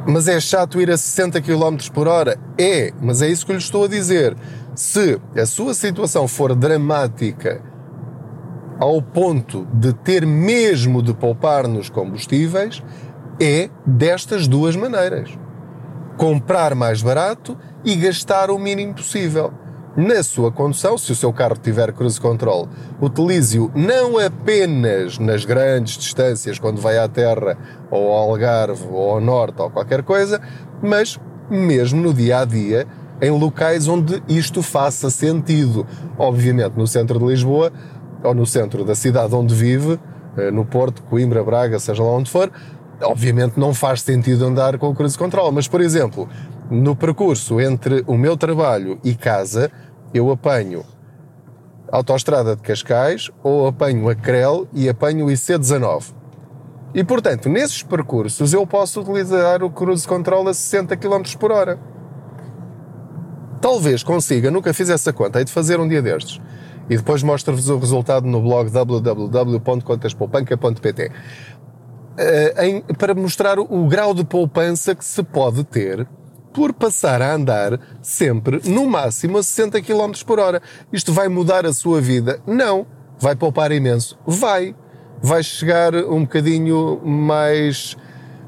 Mas 0.07 0.27
é 0.27 0.41
chato 0.41 0.81
ir 0.81 0.91
a 0.91 0.97
60 0.97 1.41
km 1.41 1.77
por 1.93 2.09
hora? 2.09 2.37
É, 2.59 2.93
mas 3.01 3.23
é 3.23 3.29
isso 3.29 3.47
que 3.47 3.53
lhe 3.53 3.59
estou 3.59 3.85
a 3.85 3.89
dizer. 3.89 4.37
Se 4.75 5.21
a 5.37 5.47
sua 5.47 5.75
situação 5.75 6.27
for 6.27 6.55
dramática 6.55 7.63
ao 8.81 9.01
ponto 9.01 9.67
de 9.73 9.93
ter 9.93 10.27
mesmo 10.27 11.03
de 11.03 11.15
poupar 11.15 11.69
nos 11.69 11.89
combustíveis, 11.89 12.83
é 13.41 13.71
destas 13.87 14.49
duas 14.49 14.75
maneiras: 14.75 15.31
comprar 16.17 16.75
mais 16.75 17.01
barato 17.01 17.57
e 17.85 17.95
gastar 17.95 18.51
o 18.51 18.59
mínimo 18.59 18.95
possível 18.95 19.53
na 19.97 20.23
sua 20.23 20.51
condução, 20.51 20.97
se 20.97 21.13
o 21.13 21.15
seu 21.15 21.33
carro 21.33 21.57
tiver 21.57 21.93
cruise 21.93 22.21
control, 22.21 22.69
utilize-o 23.01 23.71
não 23.75 24.19
apenas 24.19 25.19
nas 25.19 25.45
grandes 25.45 25.99
distâncias, 25.99 26.59
quando 26.59 26.81
vai 26.81 26.99
à 26.99 27.07
terra, 27.09 27.59
ou 27.91 28.11
ao 28.11 28.31
Algarve, 28.31 28.87
ou 28.91 29.11
ao 29.11 29.21
norte, 29.21 29.61
ou 29.61 29.71
qualquer 29.71 30.03
coisa, 30.03 30.41
mas 30.83 31.21
mesmo 31.51 32.01
no 32.01 32.15
dia 32.15 32.41
a 32.41 32.45
dia, 32.45 32.87
em 33.21 33.31
locais 33.31 33.87
onde 33.87 34.23
isto 34.27 34.63
faça 34.63 35.11
sentido. 35.11 35.87
Obviamente, 36.19 36.73
no 36.77 36.87
centro 36.87 37.19
de 37.19 37.27
Lisboa, 37.27 37.71
ou 38.25 38.35
no 38.35 38.47
centro 38.47 38.85
da 38.85 38.95
cidade 38.95 39.35
onde 39.35 39.55
vive, 39.55 40.01
eh, 40.37 40.51
no 40.51 40.65
Porto, 40.65 41.03
Coimbra, 41.03 41.45
Braga, 41.45 41.79
seja 41.79 42.03
lá 42.03 42.11
onde 42.11 42.31
for, 42.31 42.51
obviamente 43.03 43.59
não 43.59 43.75
faz 43.75 44.03
sentido 44.03 44.45
andar 44.45 44.79
com 44.79 44.89
o 44.89 44.95
cruise 44.95 45.17
control. 45.19 45.53
Mas, 45.53 45.69
por 45.69 45.81
exemplo, 45.81 46.29
no 46.73 46.97
percurso 46.97 47.61
entre 47.61 48.03
o 48.07 48.17
meu 48.17 48.35
trabalho 48.37 48.99
e 49.05 49.15
casa, 49.15 49.71
eu 50.15 50.31
apanho 50.31 50.85
a 51.91 51.97
autoestrada 51.99 52.57
de 52.57 52.63
Cascais 52.63 53.31
ou 53.43 53.67
apanho 53.67 54.09
a 54.09 54.15
CREL 54.15 54.67
e 54.73 54.89
apanho 54.89 55.27
o 55.27 55.29
IC19. 55.29 56.15
E, 56.95 57.05
portanto, 57.05 57.51
nesses 57.51 57.83
percursos 57.83 58.55
eu 58.55 58.67
posso 58.67 59.03
utilizar 59.03 59.63
o 59.63 59.69
cruise 59.71 60.09
control 60.09 60.49
a 60.49 60.55
60 60.55 60.97
km 60.97 61.23
por 61.39 61.53
hora. 61.53 61.79
Talvez 63.61 64.03
consiga, 64.03 64.51
nunca 64.51 64.73
fiz 64.73 64.89
essa 64.89 65.13
conta, 65.13 65.39
hei 65.39 65.45
de 65.45 65.53
fazer 65.53 65.79
um 65.79 65.87
dia 65.87 66.01
destes. 66.01 66.41
E 66.89 66.97
depois 66.97 67.23
mostro-vos 67.23 67.69
o 67.69 67.79
resultado 67.79 68.27
no 68.27 68.41
blog 68.41 68.71
www.contaspoupanca.pt 68.71 71.13
uh, 72.13 72.95
para 72.95 73.15
mostrar 73.15 73.59
o 73.59 73.87
grau 73.87 74.15
de 74.15 74.25
poupança 74.25 74.95
que 74.95 75.05
se 75.05 75.23
pode 75.23 75.65
ter 75.65 76.07
por 76.53 76.73
passar 76.73 77.23
a 77.23 77.35
andar 77.35 77.81
sempre 78.01 78.61
no 78.69 78.87
máximo 78.87 79.39
a 79.39 79.43
60 79.43 79.81
km 79.83 80.13
por 80.27 80.39
hora. 80.39 80.63
Isto 80.93 81.13
vai 81.13 81.29
mudar 81.29 81.67
a 81.67 81.73
sua 81.73 82.01
vida? 82.01 82.41
Não. 82.47 82.87
Vai 83.19 83.37
poupar 83.37 83.73
imenso? 83.73 84.19
Vai. 84.27 84.75
Vai 85.23 85.43
chegar 85.43 85.95
um 85.95 86.23
bocadinho 86.23 87.01
mais. 87.05 87.97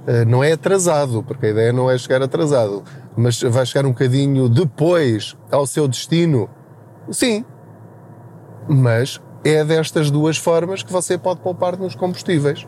Uh, 0.07 0.25
não 0.27 0.45
é 0.45 0.53
atrasado, 0.53 1.23
porque 1.23 1.47
a 1.47 1.51
ideia 1.51 1.73
não 1.73 1.91
é 1.91 1.97
chegar 1.97 2.21
atrasado, 2.21 2.83
mas 3.17 3.41
vai 3.41 3.65
chegar 3.65 3.87
um 3.87 3.93
bocadinho 3.93 4.49
depois 4.49 5.37
ao 5.51 5.67
seu 5.67 5.89
destino. 5.89 6.51
Sim. 7.11 7.45
Mas 8.69 9.21
é 9.45 9.65
destas 9.65 10.11
duas 10.11 10.37
formas 10.37 10.83
que 10.83 10.93
você 10.93 11.17
pode 11.17 11.41
poupar 11.41 11.79
nos 11.79 11.95
combustíveis. 11.95 12.67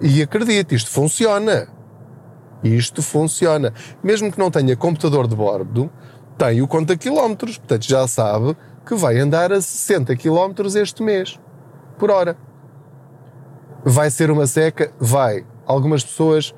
E 0.00 0.22
acredite, 0.22 0.74
isto 0.74 0.90
funciona. 0.90 1.68
Isto 2.64 3.02
funciona. 3.02 3.72
Mesmo 4.02 4.32
que 4.32 4.38
não 4.38 4.50
tenha 4.50 4.74
computador 4.74 5.28
de 5.28 5.36
bordo, 5.36 5.90
tem 6.38 6.62
o 6.62 6.66
conta 6.66 6.96
quilómetros, 6.96 7.58
portanto 7.58 7.86
já 7.86 8.08
sabe 8.08 8.56
que 8.86 8.94
vai 8.94 9.18
andar 9.18 9.52
a 9.52 9.60
60 9.60 10.16
quilómetros 10.16 10.74
este 10.74 11.02
mês, 11.02 11.38
por 11.98 12.10
hora. 12.10 12.36
Vai 13.84 14.10
ser 14.10 14.30
uma 14.30 14.46
seca? 14.46 14.92
Vai. 14.98 15.44
Algumas 15.66 16.02
pessoas 16.02 16.54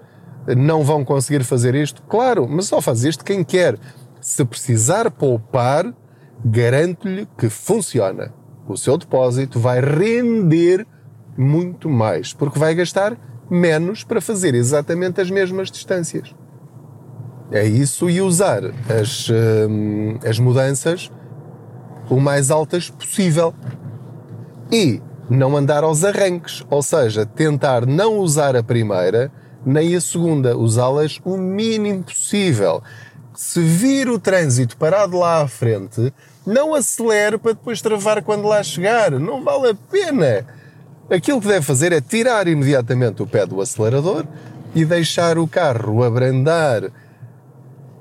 não 0.56 0.84
vão 0.84 1.04
conseguir 1.04 1.42
fazer 1.42 1.74
isto? 1.74 2.02
Claro, 2.02 2.46
mas 2.48 2.66
só 2.66 2.80
faz 2.80 3.04
isto 3.04 3.24
quem 3.24 3.42
quer. 3.42 3.76
Se 4.20 4.44
precisar 4.44 5.10
poupar, 5.10 5.92
garanto-lhe 6.44 7.28
que 7.36 7.48
funciona. 7.48 8.32
O 8.68 8.76
seu 8.76 8.96
depósito 8.96 9.58
vai 9.58 9.80
render 9.80 10.86
muito 11.36 11.88
mais, 11.88 12.32
porque 12.32 12.58
vai 12.58 12.74
gastar 12.74 13.16
menos 13.48 14.04
para 14.04 14.20
fazer 14.20 14.54
exatamente 14.54 15.20
as 15.20 15.30
mesmas 15.30 15.70
distâncias. 15.70 16.34
É 17.50 17.64
isso 17.64 18.10
e 18.10 18.20
usar 18.20 18.62
as, 18.88 19.28
hum, 19.30 20.18
as 20.24 20.38
mudanças 20.38 21.10
o 22.10 22.20
mais 22.20 22.50
altas 22.50 22.90
possível. 22.90 23.54
E 24.70 25.00
não 25.30 25.56
andar 25.56 25.84
aos 25.84 26.04
arranques, 26.04 26.64
ou 26.70 26.82
seja, 26.82 27.24
tentar 27.24 27.86
não 27.86 28.18
usar 28.18 28.56
a 28.56 28.62
primeira 28.62 29.30
nem 29.64 29.96
a 29.96 30.00
segunda, 30.00 30.56
usá-las 30.56 31.20
o 31.24 31.36
mínimo 31.36 32.04
possível. 32.04 32.80
Se 33.34 33.60
vir 33.60 34.08
o 34.08 34.18
trânsito 34.18 34.76
parado 34.76 35.18
lá 35.18 35.42
à 35.42 35.48
frente, 35.48 36.12
não 36.46 36.72
acelere 36.72 37.36
para 37.36 37.52
depois 37.52 37.82
travar 37.82 38.22
quando 38.22 38.46
lá 38.46 38.62
chegar. 38.62 39.10
Não 39.10 39.42
vale 39.42 39.70
a 39.70 39.74
pena. 39.74 40.46
Aquilo 41.10 41.40
que 41.40 41.46
deve 41.46 41.64
fazer 41.64 41.92
é 41.92 42.00
tirar 42.00 42.48
imediatamente 42.48 43.22
o 43.22 43.26
pé 43.26 43.46
do 43.46 43.60
acelerador 43.60 44.24
e 44.74 44.84
deixar 44.84 45.38
o 45.38 45.46
carro 45.46 46.02
abrandar 46.02 46.90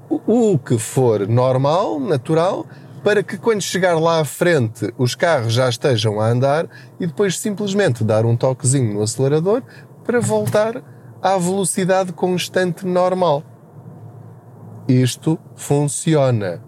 o 0.10 0.58
que 0.58 0.80
for 0.80 1.28
normal, 1.28 2.00
natural, 2.00 2.66
para 3.04 3.22
que 3.22 3.38
quando 3.38 3.62
chegar 3.62 4.00
lá 4.00 4.22
à 4.22 4.26
frente 4.26 4.92
os 4.98 5.14
carros 5.14 5.54
já 5.54 5.70
estejam 5.70 6.20
a 6.20 6.28
andar 6.28 6.68
e 7.00 7.06
depois 7.06 7.38
simplesmente 7.38 8.04
dar 8.04 8.26
um 8.26 8.36
toquezinho 8.36 8.96
no 8.96 9.04
acelerador 9.04 9.62
para 10.04 10.20
voltar 10.20 10.82
à 11.22 11.38
velocidade 11.38 12.12
constante 12.12 12.88
normal. 12.88 13.44
Isto 14.88 15.38
funciona. 15.56 16.60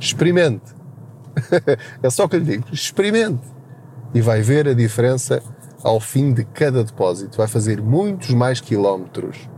Experimente. 0.00 0.74
é 2.02 2.08
só 2.08 2.26
que 2.26 2.38
lhe 2.38 2.44
digo, 2.44 2.64
experimente. 2.72 3.51
E 4.14 4.20
vai 4.20 4.42
ver 4.42 4.68
a 4.68 4.74
diferença 4.74 5.42
ao 5.82 5.98
fim 6.00 6.32
de 6.32 6.44
cada 6.44 6.84
depósito. 6.84 7.38
Vai 7.38 7.48
fazer 7.48 7.80
muitos 7.80 8.30
mais 8.30 8.60
quilómetros. 8.60 9.48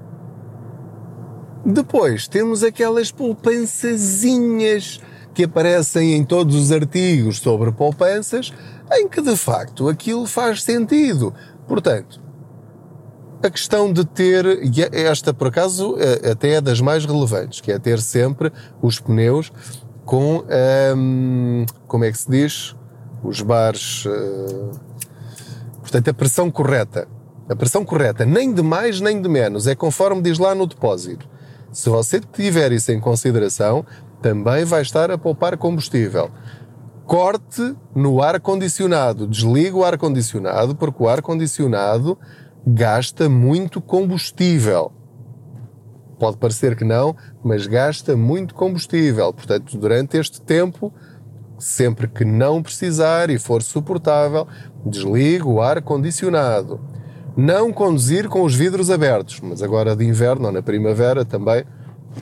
Depois 1.64 2.28
temos 2.28 2.62
aquelas 2.62 3.10
poupançazinhas 3.10 5.00
que 5.32 5.44
aparecem 5.44 6.14
em 6.14 6.24
todos 6.24 6.54
os 6.54 6.70
artigos 6.70 7.38
sobre 7.38 7.72
poupanças, 7.72 8.52
em 8.92 9.08
que 9.08 9.20
de 9.20 9.36
facto 9.36 9.88
aquilo 9.88 10.26
faz 10.26 10.62
sentido. 10.62 11.34
Portanto, 11.66 12.22
a 13.42 13.50
questão 13.50 13.92
de 13.92 14.04
ter, 14.04 14.44
e 14.62 14.82
é, 14.82 15.02
esta 15.02 15.34
por 15.34 15.48
acaso 15.48 15.96
é, 15.98 16.30
até 16.30 16.50
é 16.54 16.60
das 16.60 16.80
mais 16.80 17.04
relevantes, 17.04 17.60
que 17.60 17.72
é 17.72 17.78
ter 17.78 18.00
sempre 18.00 18.52
os 18.80 19.00
pneus 19.00 19.52
com, 20.04 20.44
hum, 20.96 21.66
como 21.86 22.04
é 22.04 22.12
que 22.12 22.18
se 22.18 22.30
diz? 22.30 22.76
Os 23.24 23.40
bares, 23.40 24.04
uh, 24.04 24.70
portanto, 25.80 26.10
a 26.10 26.14
pressão 26.14 26.50
correta. 26.50 27.08
A 27.48 27.56
pressão 27.56 27.84
correta, 27.84 28.24
nem 28.24 28.52
de 28.52 28.62
mais 28.62 29.00
nem 29.00 29.20
de 29.20 29.28
menos, 29.28 29.66
é 29.66 29.74
conforme 29.74 30.22
diz 30.22 30.38
lá 30.38 30.54
no 30.54 30.66
depósito. 30.66 31.28
Se 31.72 31.88
você 31.88 32.20
tiver 32.20 32.70
isso 32.72 32.92
em 32.92 33.00
consideração, 33.00 33.84
também 34.22 34.64
vai 34.64 34.80
estar 34.80 35.10
a 35.10 35.18
poupar 35.18 35.56
combustível. 35.56 36.30
Corte 37.04 37.74
no 37.94 38.22
ar-condicionado. 38.22 39.26
Desligue 39.26 39.72
o 39.72 39.84
ar-condicionado, 39.84 40.74
porque 40.74 41.02
o 41.02 41.08
ar-condicionado 41.08 42.18
gasta 42.66 43.28
muito 43.28 43.80
combustível. 43.80 44.92
Pode 46.18 46.38
parecer 46.38 46.76
que 46.76 46.84
não, 46.84 47.14
mas 47.42 47.66
gasta 47.66 48.16
muito 48.16 48.54
combustível. 48.54 49.32
Portanto, 49.32 49.76
durante 49.76 50.16
este 50.16 50.40
tempo, 50.40 50.92
sempre 51.58 52.08
que 52.08 52.24
não 52.24 52.62
precisar 52.62 53.30
e 53.30 53.38
for 53.38 53.62
suportável, 53.62 54.46
desligue 54.84 55.44
o 55.44 55.60
ar-condicionado 55.60 56.80
não 57.36 57.72
conduzir 57.72 58.28
com 58.28 58.42
os 58.42 58.54
vidros 58.54 58.90
abertos, 58.90 59.40
mas 59.40 59.62
agora 59.62 59.96
de 59.96 60.04
inverno 60.04 60.46
ou 60.46 60.52
na 60.52 60.62
primavera 60.62 61.24
também 61.24 61.64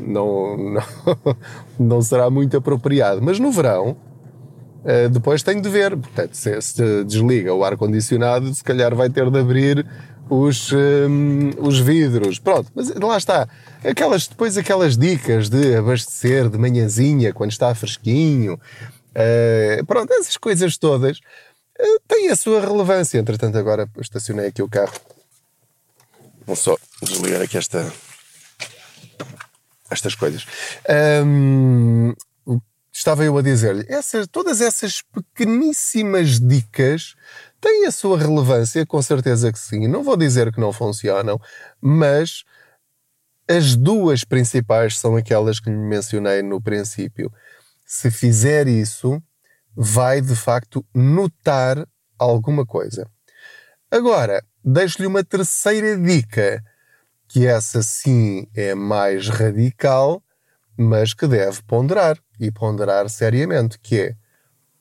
não, 0.00 0.56
não, 0.56 0.82
não 1.78 2.02
será 2.02 2.30
muito 2.30 2.56
apropriado. 2.56 3.20
Mas 3.22 3.38
no 3.38 3.50
verão, 3.52 3.96
eh, 4.84 5.08
depois 5.08 5.42
tem 5.42 5.60
de 5.60 5.68
ver, 5.68 5.96
portanto, 5.96 6.34
se, 6.34 6.60
se 6.62 7.04
desliga 7.04 7.52
o 7.52 7.62
ar-condicionado, 7.62 8.54
se 8.54 8.64
calhar 8.64 8.94
vai 8.94 9.10
ter 9.10 9.30
de 9.30 9.38
abrir 9.38 9.86
os, 10.30 10.72
um, 10.72 10.76
ehm, 10.76 11.50
os 11.58 11.78
vidros. 11.78 12.38
Pronto, 12.38 12.70
mas 12.74 12.94
lá 12.94 13.18
está. 13.18 13.46
Aquelas, 13.84 14.26
depois 14.26 14.56
aquelas 14.56 14.96
dicas 14.96 15.50
de 15.50 15.76
abastecer 15.76 16.48
de 16.48 16.56
manhãzinha, 16.56 17.34
quando 17.34 17.50
está 17.50 17.74
fresquinho. 17.74 18.58
Uh, 19.12 19.84
pronto, 19.86 20.12
essas 20.14 20.36
coisas 20.36 20.76
todas 20.78 21.20
eh, 21.78 21.98
tem 22.08 22.28
a 22.30 22.36
sua 22.36 22.60
relevância. 22.60 23.18
Entretanto, 23.18 23.58
agora 23.58 23.88
estacionei 24.00 24.46
aqui 24.46 24.62
o 24.62 24.68
carro. 24.68 24.94
Vou 26.46 26.56
só 26.56 26.76
desligar 27.02 27.42
aqui 27.42 27.56
esta, 27.56 27.92
estas 29.90 30.14
coisas. 30.14 30.46
Um, 31.24 32.14
estava 32.92 33.24
eu 33.24 33.36
a 33.38 33.42
dizer-lhe, 33.42 33.86
essas, 33.88 34.26
todas 34.26 34.60
essas 34.60 35.02
pequeníssimas 35.02 36.38
dicas 36.38 37.14
têm 37.60 37.86
a 37.86 37.92
sua 37.92 38.18
relevância, 38.18 38.84
com 38.84 39.00
certeza 39.00 39.52
que 39.52 39.58
sim. 39.58 39.86
Não 39.88 40.02
vou 40.02 40.16
dizer 40.16 40.52
que 40.52 40.60
não 40.60 40.72
funcionam, 40.72 41.40
mas 41.80 42.44
as 43.48 43.76
duas 43.76 44.24
principais 44.24 44.98
são 44.98 45.16
aquelas 45.16 45.60
que 45.60 45.70
lhe 45.70 45.76
mencionei 45.76 46.42
no 46.42 46.60
princípio. 46.60 47.32
Se 47.94 48.10
fizer 48.10 48.68
isso, 48.68 49.22
vai 49.76 50.22
de 50.22 50.34
facto 50.34 50.82
notar 50.94 51.86
alguma 52.18 52.64
coisa. 52.64 53.06
Agora, 53.90 54.42
deixo-lhe 54.64 55.06
uma 55.06 55.22
terceira 55.22 55.94
dica, 55.98 56.64
que 57.28 57.46
essa 57.46 57.82
sim 57.82 58.48
é 58.54 58.74
mais 58.74 59.28
radical, 59.28 60.24
mas 60.74 61.12
que 61.12 61.26
deve 61.26 61.62
ponderar 61.64 62.18
e 62.40 62.50
ponderar 62.50 63.10
seriamente, 63.10 63.78
que 63.78 64.00
é 64.00 64.16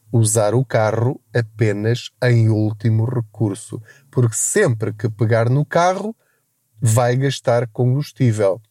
usar 0.10 0.56
o 0.56 0.64
carro 0.64 1.22
apenas 1.36 2.12
em 2.24 2.48
último 2.48 3.04
recurso, 3.04 3.82
porque 4.10 4.36
sempre 4.36 4.94
que 4.94 5.10
pegar 5.10 5.50
no 5.50 5.66
carro 5.66 6.16
vai 6.80 7.18
gastar 7.18 7.68
combustível. 7.68 8.62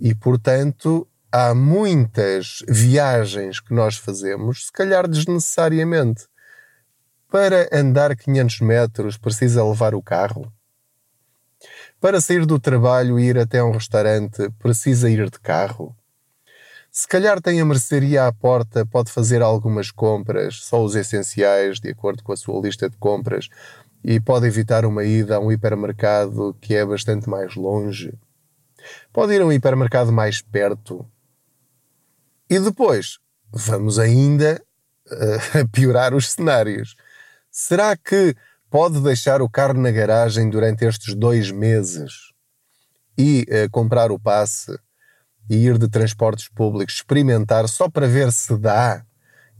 E 0.00 0.14
portanto, 0.14 1.06
há 1.30 1.54
muitas 1.54 2.62
viagens 2.68 3.60
que 3.60 3.74
nós 3.74 3.96
fazemos, 3.96 4.66
se 4.66 4.72
calhar 4.72 5.06
desnecessariamente. 5.06 6.26
Para 7.30 7.68
andar 7.72 8.16
500 8.16 8.60
metros 8.60 9.18
precisa 9.18 9.64
levar 9.64 9.94
o 9.94 10.02
carro. 10.02 10.50
Para 12.00 12.20
sair 12.20 12.46
do 12.46 12.58
trabalho 12.58 13.18
e 13.18 13.24
ir 13.24 13.38
até 13.38 13.62
um 13.62 13.72
restaurante 13.72 14.48
precisa 14.58 15.10
ir 15.10 15.28
de 15.28 15.38
carro. 15.38 15.94
Se 16.90 17.06
calhar 17.06 17.40
tem 17.40 17.60
a 17.60 17.64
mercearia 17.64 18.26
à 18.26 18.32
porta, 18.32 18.86
pode 18.86 19.12
fazer 19.12 19.42
algumas 19.42 19.90
compras, 19.90 20.60
só 20.62 20.82
os 20.82 20.94
essenciais, 20.94 21.78
de 21.78 21.90
acordo 21.90 22.22
com 22.22 22.32
a 22.32 22.36
sua 22.36 22.60
lista 22.60 22.88
de 22.88 22.96
compras, 22.96 23.48
e 24.02 24.18
pode 24.18 24.46
evitar 24.46 24.86
uma 24.86 25.04
ida 25.04 25.36
a 25.36 25.40
um 25.40 25.52
hipermercado 25.52 26.56
que 26.60 26.74
é 26.74 26.84
bastante 26.86 27.28
mais 27.28 27.54
longe. 27.54 28.14
Pode 29.12 29.34
ir 29.34 29.42
a 29.42 29.44
um 29.44 29.52
hipermercado 29.52 30.10
mais 30.10 30.40
perto, 30.40 31.04
e 32.48 32.58
depois, 32.58 33.18
vamos 33.52 33.98
ainda 33.98 34.62
uh, 35.10 35.68
piorar 35.72 36.14
os 36.14 36.30
cenários. 36.30 36.94
Será 37.50 37.96
que 37.96 38.34
pode 38.70 39.00
deixar 39.00 39.42
o 39.42 39.48
carro 39.48 39.80
na 39.80 39.90
garagem 39.90 40.48
durante 40.48 40.84
estes 40.84 41.14
dois 41.14 41.50
meses 41.50 42.32
e 43.16 43.46
uh, 43.48 43.70
comprar 43.70 44.10
o 44.10 44.18
passe 44.18 44.78
e 45.50 45.56
ir 45.56 45.78
de 45.78 45.88
transportes 45.88 46.48
públicos, 46.48 46.94
experimentar 46.94 47.68
só 47.68 47.88
para 47.88 48.06
ver 48.06 48.32
se 48.32 48.56
dá? 48.56 49.04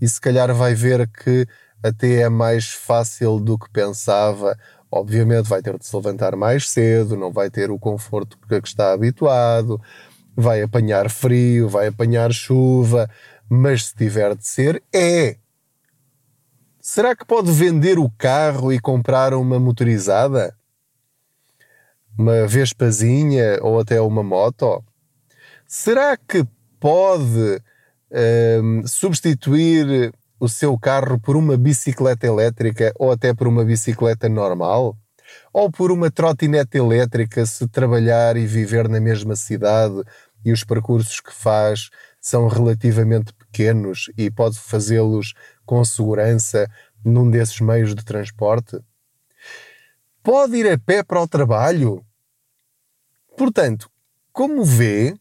E 0.01 0.09
se 0.09 0.21
calhar 0.21 0.55
vai 0.55 0.75
ver 0.75 1.09
que 1.09 1.47
até 1.83 2.23
é 2.23 2.29
mais 2.29 2.69
fácil 2.69 3.39
do 3.39 3.59
que 3.59 3.71
pensava. 3.71 4.57
Obviamente 4.91 5.49
vai 5.49 5.61
ter 5.61 5.77
de 5.79 5.87
se 5.87 5.95
levantar 5.95 6.35
mais 6.37 6.69
cedo, 6.71 7.17
não 7.17 7.33
vai 7.33 7.51
ter 7.51 7.71
o 7.71 7.79
conforto 7.79 8.39
porque 8.39 8.55
está 8.65 8.93
habituado, 8.93 9.81
vai 10.41 10.63
apanhar 10.63 11.11
frio, 11.11 11.69
vai 11.69 11.89
apanhar 11.89 12.33
chuva, 12.33 13.11
mas 13.51 13.87
se 13.87 13.95
tiver 13.97 14.37
de 14.37 14.47
ser, 14.47 14.81
é. 14.95 15.37
Será 16.81 17.17
que 17.17 17.25
pode 17.25 17.51
vender 17.51 17.99
o 17.99 18.09
carro 18.17 18.73
e 18.73 18.79
comprar 18.79 19.35
uma 19.35 19.59
motorizada? 19.59 20.57
Uma 22.17 22.47
Vespazinha 22.47 23.59
ou 23.63 23.81
até 23.81 24.01
uma 24.01 24.23
moto? 24.23 24.83
Será 25.67 26.17
que 26.17 26.47
pode 26.79 27.61
um, 28.63 28.87
substituir 28.87 30.13
o 30.39 30.49
seu 30.49 30.79
carro 30.79 31.19
por 31.19 31.37
uma 31.37 31.57
bicicleta 31.57 32.29
elétrica 32.29 32.93
ou 32.97 33.11
até 33.11 33.35
por 33.35 33.49
uma 33.49 33.65
bicicleta 33.65 34.29
normal? 34.29 34.97
Ou 35.53 35.71
por 35.71 35.91
uma 35.93 36.11
trotinete 36.11 36.79
elétrica 36.79 37.45
se 37.45 37.69
trabalhar 37.69 38.37
e 38.37 38.47
viver 38.47 38.89
na 38.89 38.99
mesma 38.99 39.37
cidade 39.37 40.03
e 40.45 40.53
os 40.53 40.65
percursos 40.65 41.21
que 41.21 41.33
faz 41.33 41.91
são 42.21 42.49
relativamente 42.49 43.33
pequenos 43.33 44.11
e 44.17 44.31
pode 44.31 44.59
fazê-los 44.59 45.35
com 45.65 45.85
segurança 45.85 46.69
num 47.05 47.31
desses 47.31 47.61
meios 47.61 47.95
de 47.95 48.05
transporte? 48.05 48.79
Pode 50.23 50.57
ir 50.57 50.71
a 50.71 50.79
pé 50.79 51.03
para 51.03 51.23
o 51.23 51.29
trabalho? 51.29 52.05
Portanto, 53.37 53.91
como 54.33 54.65
vê, 54.65 55.15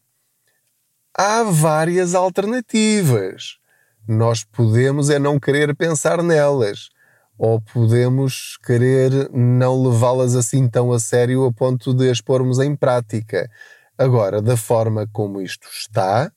há 1.16 1.42
várias 1.42 2.14
alternativas. 2.14 3.58
Nós 4.06 4.44
podemos 4.44 5.10
é 5.10 5.18
não 5.18 5.38
querer 5.38 5.74
pensar 5.74 6.22
nelas, 6.22 6.88
ou 7.36 7.60
podemos 7.60 8.56
querer 8.64 9.30
não 9.32 9.82
levá-las 9.82 10.34
assim 10.34 10.68
tão 10.68 10.92
a 10.92 10.98
sério 10.98 11.44
a 11.44 11.52
ponto 11.52 11.92
de 11.92 12.10
as 12.10 12.20
pormos 12.20 12.58
em 12.58 12.74
prática. 12.74 13.50
Agora, 13.98 14.40
da 14.40 14.56
forma 14.56 15.08
como 15.12 15.40
isto 15.40 15.66
está, 15.68 16.30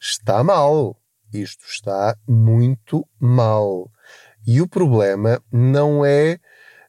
está 0.00 0.42
mal. 0.42 0.96
Isto 1.32 1.64
está 1.68 2.16
muito 2.26 3.06
mal. 3.20 3.88
E 4.44 4.60
o 4.60 4.68
problema 4.68 5.40
não 5.52 6.04
é 6.04 6.40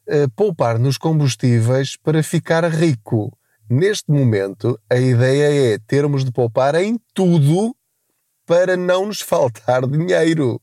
uh, 0.08 0.28
poupar 0.34 0.80
nos 0.80 0.98
combustíveis 0.98 1.96
para 1.96 2.24
ficar 2.24 2.64
rico. 2.64 3.38
Neste 3.70 4.10
momento, 4.10 4.76
a 4.90 4.96
ideia 4.96 5.74
é 5.74 5.78
termos 5.78 6.24
de 6.24 6.32
poupar 6.32 6.74
em 6.74 6.98
tudo 7.14 7.72
para 8.44 8.76
não 8.76 9.06
nos 9.06 9.20
faltar 9.20 9.86
dinheiro. 9.86 10.60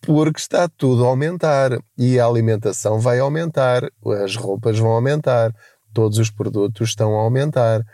Porque 0.00 0.38
está 0.38 0.68
tudo 0.68 1.04
a 1.04 1.08
aumentar 1.08 1.72
e 1.98 2.20
a 2.20 2.26
alimentação 2.26 3.00
vai 3.00 3.18
aumentar, 3.18 3.90
as 4.24 4.36
roupas 4.36 4.78
vão 4.78 4.92
aumentar, 4.92 5.52
todos 5.92 6.18
os 6.18 6.30
produtos 6.30 6.90
estão 6.90 7.18
a 7.18 7.22
aumentar, 7.22 7.84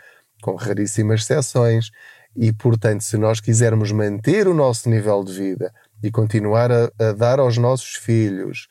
com 0.41 0.55
raríssimas 0.55 1.21
exceções. 1.21 1.91
E, 2.35 2.53
portanto, 2.53 3.01
se 3.01 3.17
nós 3.17 3.39
quisermos 3.39 3.91
manter 3.91 4.47
o 4.47 4.53
nosso 4.53 4.89
nível 4.89 5.23
de 5.23 5.33
vida 5.33 5.73
e 6.01 6.11
continuar 6.11 6.71
a, 6.71 6.91
a 6.99 7.11
dar 7.11 7.39
aos 7.39 7.57
nossos 7.57 7.95
filhos 7.95 8.67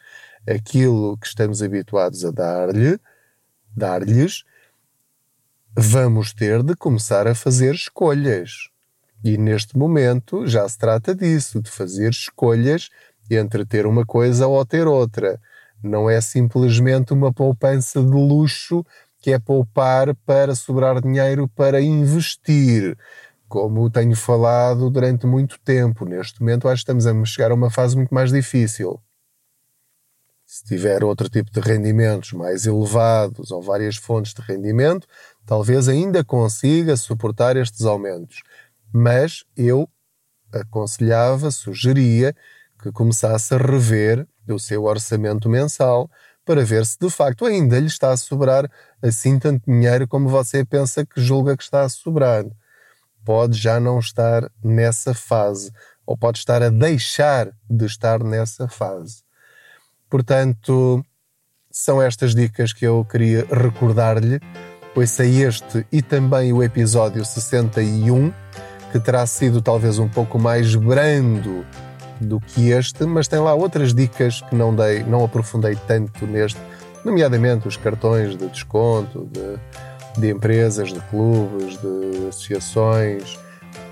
aquilo 0.48 1.16
que 1.18 1.26
estamos 1.26 1.62
habituados 1.62 2.24
a 2.24 2.30
dar-lhe, 2.30 2.98
dar-lhes, 3.76 4.44
vamos 5.76 6.32
ter 6.32 6.62
de 6.62 6.74
começar 6.74 7.26
a 7.26 7.34
fazer 7.34 7.74
escolhas. 7.74 8.68
E 9.22 9.36
neste 9.36 9.76
momento 9.76 10.46
já 10.46 10.68
se 10.68 10.78
trata 10.78 11.14
disso, 11.14 11.60
de 11.60 11.70
fazer 11.70 12.10
escolhas 12.10 12.88
entre 13.30 13.64
ter 13.64 13.86
uma 13.86 14.06
coisa 14.06 14.46
ou 14.46 14.64
ter 14.64 14.86
outra. 14.86 15.40
Não 15.82 16.08
é 16.08 16.20
simplesmente 16.20 17.12
uma 17.12 17.32
poupança 17.32 18.00
de 18.00 18.08
luxo 18.08 18.84
que 19.28 19.32
é 19.34 19.38
poupar 19.38 20.14
para 20.24 20.54
sobrar 20.54 21.02
dinheiro 21.02 21.46
para 21.48 21.82
investir. 21.82 22.96
Como 23.46 23.90
tenho 23.90 24.16
falado 24.16 24.88
durante 24.88 25.26
muito 25.26 25.60
tempo, 25.60 26.06
neste 26.06 26.40
momento 26.40 26.66
acho 26.66 26.82
que 26.82 26.90
estamos 26.90 27.06
a 27.06 27.24
chegar 27.26 27.50
a 27.50 27.54
uma 27.54 27.70
fase 27.70 27.94
muito 27.94 28.14
mais 28.14 28.32
difícil. 28.32 28.98
Se 30.46 30.64
tiver 30.64 31.04
outro 31.04 31.28
tipo 31.28 31.50
de 31.50 31.60
rendimentos 31.60 32.32
mais 32.32 32.64
elevados 32.64 33.50
ou 33.50 33.60
várias 33.60 33.96
fontes 33.96 34.32
de 34.32 34.40
rendimento, 34.40 35.06
talvez 35.44 35.90
ainda 35.90 36.24
consiga 36.24 36.96
suportar 36.96 37.54
estes 37.54 37.84
aumentos. 37.84 38.42
Mas 38.90 39.44
eu 39.54 39.86
aconselhava, 40.50 41.50
sugeria 41.50 42.34
que 42.82 42.90
começasse 42.90 43.54
a 43.54 43.58
rever 43.58 44.26
o 44.48 44.58
seu 44.58 44.84
orçamento 44.84 45.50
mensal 45.50 46.10
para 46.48 46.64
ver 46.64 46.86
se 46.86 46.96
de 46.98 47.10
facto 47.10 47.44
ainda 47.44 47.78
lhe 47.78 47.88
está 47.88 48.10
a 48.10 48.16
sobrar 48.16 48.70
assim 49.02 49.38
tanto 49.38 49.70
dinheiro 49.70 50.08
como 50.08 50.30
você 50.30 50.64
pensa 50.64 51.04
que 51.04 51.20
julga 51.20 51.54
que 51.54 51.62
está 51.62 51.82
a 51.82 51.90
sobrar. 51.90 52.46
Pode 53.22 53.58
já 53.58 53.78
não 53.78 53.98
estar 53.98 54.50
nessa 54.64 55.12
fase, 55.12 55.70
ou 56.06 56.16
pode 56.16 56.38
estar 56.38 56.62
a 56.62 56.70
deixar 56.70 57.50
de 57.68 57.84
estar 57.84 58.24
nessa 58.24 58.66
fase. 58.66 59.22
Portanto, 60.08 61.04
são 61.70 62.00
estas 62.00 62.34
dicas 62.34 62.72
que 62.72 62.86
eu 62.86 63.04
queria 63.04 63.46
recordar-lhe. 63.52 64.40
Ouça 64.96 65.26
este 65.26 65.86
e 65.92 66.00
também 66.00 66.50
o 66.50 66.62
episódio 66.62 67.26
61, 67.26 68.32
que 68.90 68.98
terá 68.98 69.26
sido 69.26 69.60
talvez 69.60 69.98
um 69.98 70.08
pouco 70.08 70.38
mais 70.38 70.74
brando 70.74 71.66
do 72.20 72.40
que 72.40 72.70
este, 72.70 73.04
mas 73.04 73.28
tem 73.28 73.38
lá 73.38 73.54
outras 73.54 73.94
dicas 73.94 74.40
que 74.42 74.54
não 74.54 74.74
dei, 74.74 75.02
não 75.04 75.24
aprofundei 75.24 75.76
tanto 75.86 76.26
neste, 76.26 76.60
nomeadamente 77.04 77.68
os 77.68 77.76
cartões 77.76 78.36
de 78.36 78.46
desconto 78.48 79.28
de, 79.32 80.20
de 80.20 80.30
empresas, 80.30 80.92
de 80.92 81.00
clubes, 81.00 81.78
de 81.78 82.28
associações, 82.28 83.38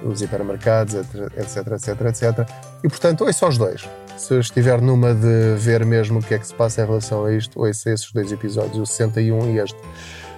os 0.03 0.23
hipermercados, 0.23 0.95
etc, 0.95 1.73
etc, 1.73 2.01
etc. 2.07 2.49
E 2.83 2.89
portanto, 2.89 3.25
ouça 3.25 3.47
os 3.47 3.59
dois. 3.59 3.89
Se 4.17 4.39
estiver 4.39 4.81
numa 4.81 5.15
de 5.15 5.55
ver 5.57 5.85
mesmo 5.85 6.19
o 6.19 6.23
que 6.23 6.35
é 6.35 6.39
que 6.39 6.47
se 6.47 6.55
passa 6.55 6.83
em 6.83 6.87
relação 6.87 7.25
a 7.25 7.35
isto, 7.35 7.61
ouça 7.61 7.91
esses 7.91 8.11
dois 8.13 8.33
episódios, 8.33 8.79
o 8.79 8.87
61 8.87 9.51
e 9.51 9.59
este. 9.59 9.79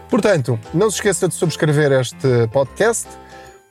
Portanto, 0.08 0.58
não 0.72 0.90
se 0.90 0.96
esqueça 0.96 1.28
de 1.28 1.34
subscrever 1.34 1.92
este 1.92 2.48
podcast, 2.52 3.08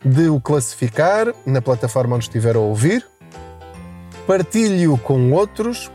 de 0.06 0.30
o 0.30 0.40
classificar 0.40 1.34
na 1.46 1.62
plataforma 1.62 2.16
onde 2.16 2.26
estiver 2.26 2.56
a 2.56 2.60
ouvir, 2.60 3.06
partilhe-o 4.28 4.98
com 4.98 5.32
outros. 5.32 5.90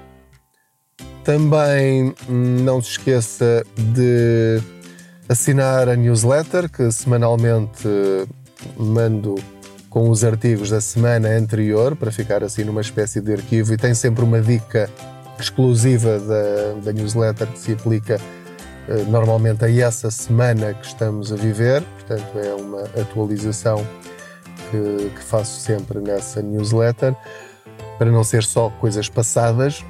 Também 1.23 2.13
não 2.29 2.83
se 2.83 2.93
esqueça 2.93 3.65
de 3.77 4.61
assinar 5.29 5.89
a 5.89 5.95
newsletter 5.95 6.69
que 6.69 6.91
semanalmente 6.91 7.87
mando 8.77 9.37
com 9.89 10.09
os 10.09 10.25
artigos 10.25 10.71
da 10.71 10.81
semana 10.81 11.29
anterior 11.29 11.95
para 11.95 12.11
ficar 12.11 12.43
assim 12.43 12.65
numa 12.65 12.81
espécie 12.81 13.21
de 13.21 13.35
arquivo. 13.35 13.75
E 13.75 13.77
tem 13.77 13.95
sempre 13.95 14.25
uma 14.25 14.41
dica 14.41 14.91
exclusiva 15.39 16.19
da, 16.19 16.81
da 16.83 16.93
newsletter 16.93 17.47
que 17.49 17.59
se 17.59 17.73
aplica 17.73 18.19
eh, 18.89 19.05
normalmente 19.09 19.65
a 19.65 19.71
essa 19.71 20.11
semana 20.11 20.75
que 20.75 20.87
estamos 20.87 21.33
a 21.33 21.37
viver, 21.37 21.83
portanto 21.83 22.39
é 22.39 22.55
uma 22.55 22.83
atualização 23.01 23.87
que, 24.71 25.11
que 25.11 25.23
faço 25.23 25.61
sempre 25.61 26.01
nessa 26.01 26.41
newsletter 26.41 27.15
para 28.03 28.11
não 28.11 28.25
ser 28.25 28.43
só 28.43 28.69
coisas 28.69 29.09
passadas. 29.09 29.85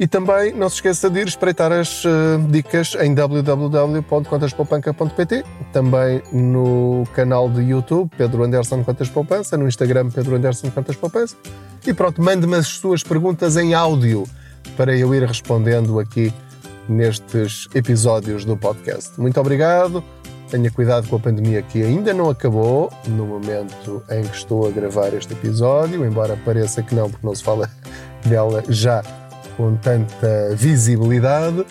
E 0.00 0.06
também 0.06 0.54
não 0.54 0.70
se 0.70 0.76
esqueça 0.76 1.10
de 1.10 1.20
ir 1.20 1.28
espreitar 1.28 1.70
as 1.70 2.02
uh, 2.06 2.08
dicas 2.48 2.96
em 2.98 3.12
www.contaspoupanca.pt, 3.12 5.44
também 5.70 6.22
no 6.32 7.06
canal 7.12 7.50
de 7.50 7.64
YouTube 7.64 8.10
Pedro 8.16 8.44
Anderson 8.44 8.82
Contas 8.82 9.10
Poupança, 9.10 9.58
no 9.58 9.68
Instagram 9.68 10.08
Pedro 10.08 10.36
Anderson 10.36 10.70
Contas 10.70 10.96
Poupança. 10.96 11.36
E 11.86 11.92
pronto, 11.92 12.22
mande-me 12.22 12.54
as 12.54 12.68
suas 12.68 13.02
perguntas 13.02 13.58
em 13.58 13.74
áudio 13.74 14.24
para 14.74 14.96
eu 14.96 15.14
ir 15.14 15.24
respondendo 15.24 16.00
aqui 16.00 16.32
nestes 16.88 17.68
episódios 17.74 18.46
do 18.46 18.56
podcast. 18.56 19.20
Muito 19.20 19.38
obrigado. 19.38 20.02
Tenha 20.50 20.70
cuidado 20.70 21.08
com 21.08 21.16
a 21.16 21.18
pandemia 21.18 21.60
que 21.62 21.82
ainda 21.82 22.14
não 22.14 22.30
acabou 22.30 22.90
no 23.06 23.26
momento 23.26 24.02
em 24.10 24.22
que 24.22 24.36
estou 24.36 24.66
a 24.66 24.70
gravar 24.70 25.12
este 25.12 25.32
episódio, 25.32 26.04
embora 26.06 26.38
pareça 26.44 26.82
que 26.82 26.94
não, 26.94 27.10
porque 27.10 27.26
não 27.26 27.34
se 27.34 27.42
fala 27.42 27.70
dela 28.24 28.62
já 28.68 29.02
com 29.56 29.76
tanta 29.76 30.54
visibilidade. 30.54 31.66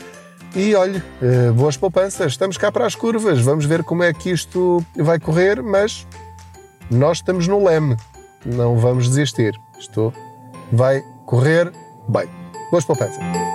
E 0.55 0.75
olhe, 0.75 1.01
eh, 1.21 1.51
boas 1.51 1.75
poupanças, 1.75 2.33
estamos 2.33 2.57
cá 2.57 2.71
para 2.71 2.85
as 2.85 2.95
curvas, 2.95 3.39
vamos 3.41 3.65
ver 3.65 3.83
como 3.83 4.03
é 4.03 4.13
que 4.13 4.31
isto 4.31 4.83
vai 4.95 5.19
correr, 5.19 5.61
mas 5.61 6.07
nós 6.89 7.17
estamos 7.17 7.47
no 7.47 7.63
leme, 7.63 7.97
não 8.45 8.77
vamos 8.77 9.07
desistir. 9.07 9.59
Isto 9.79 10.13
vai 10.71 11.03
correr 11.25 11.71
bem. 12.07 12.27
Boas 12.71 12.85
poupanças. 12.85 13.46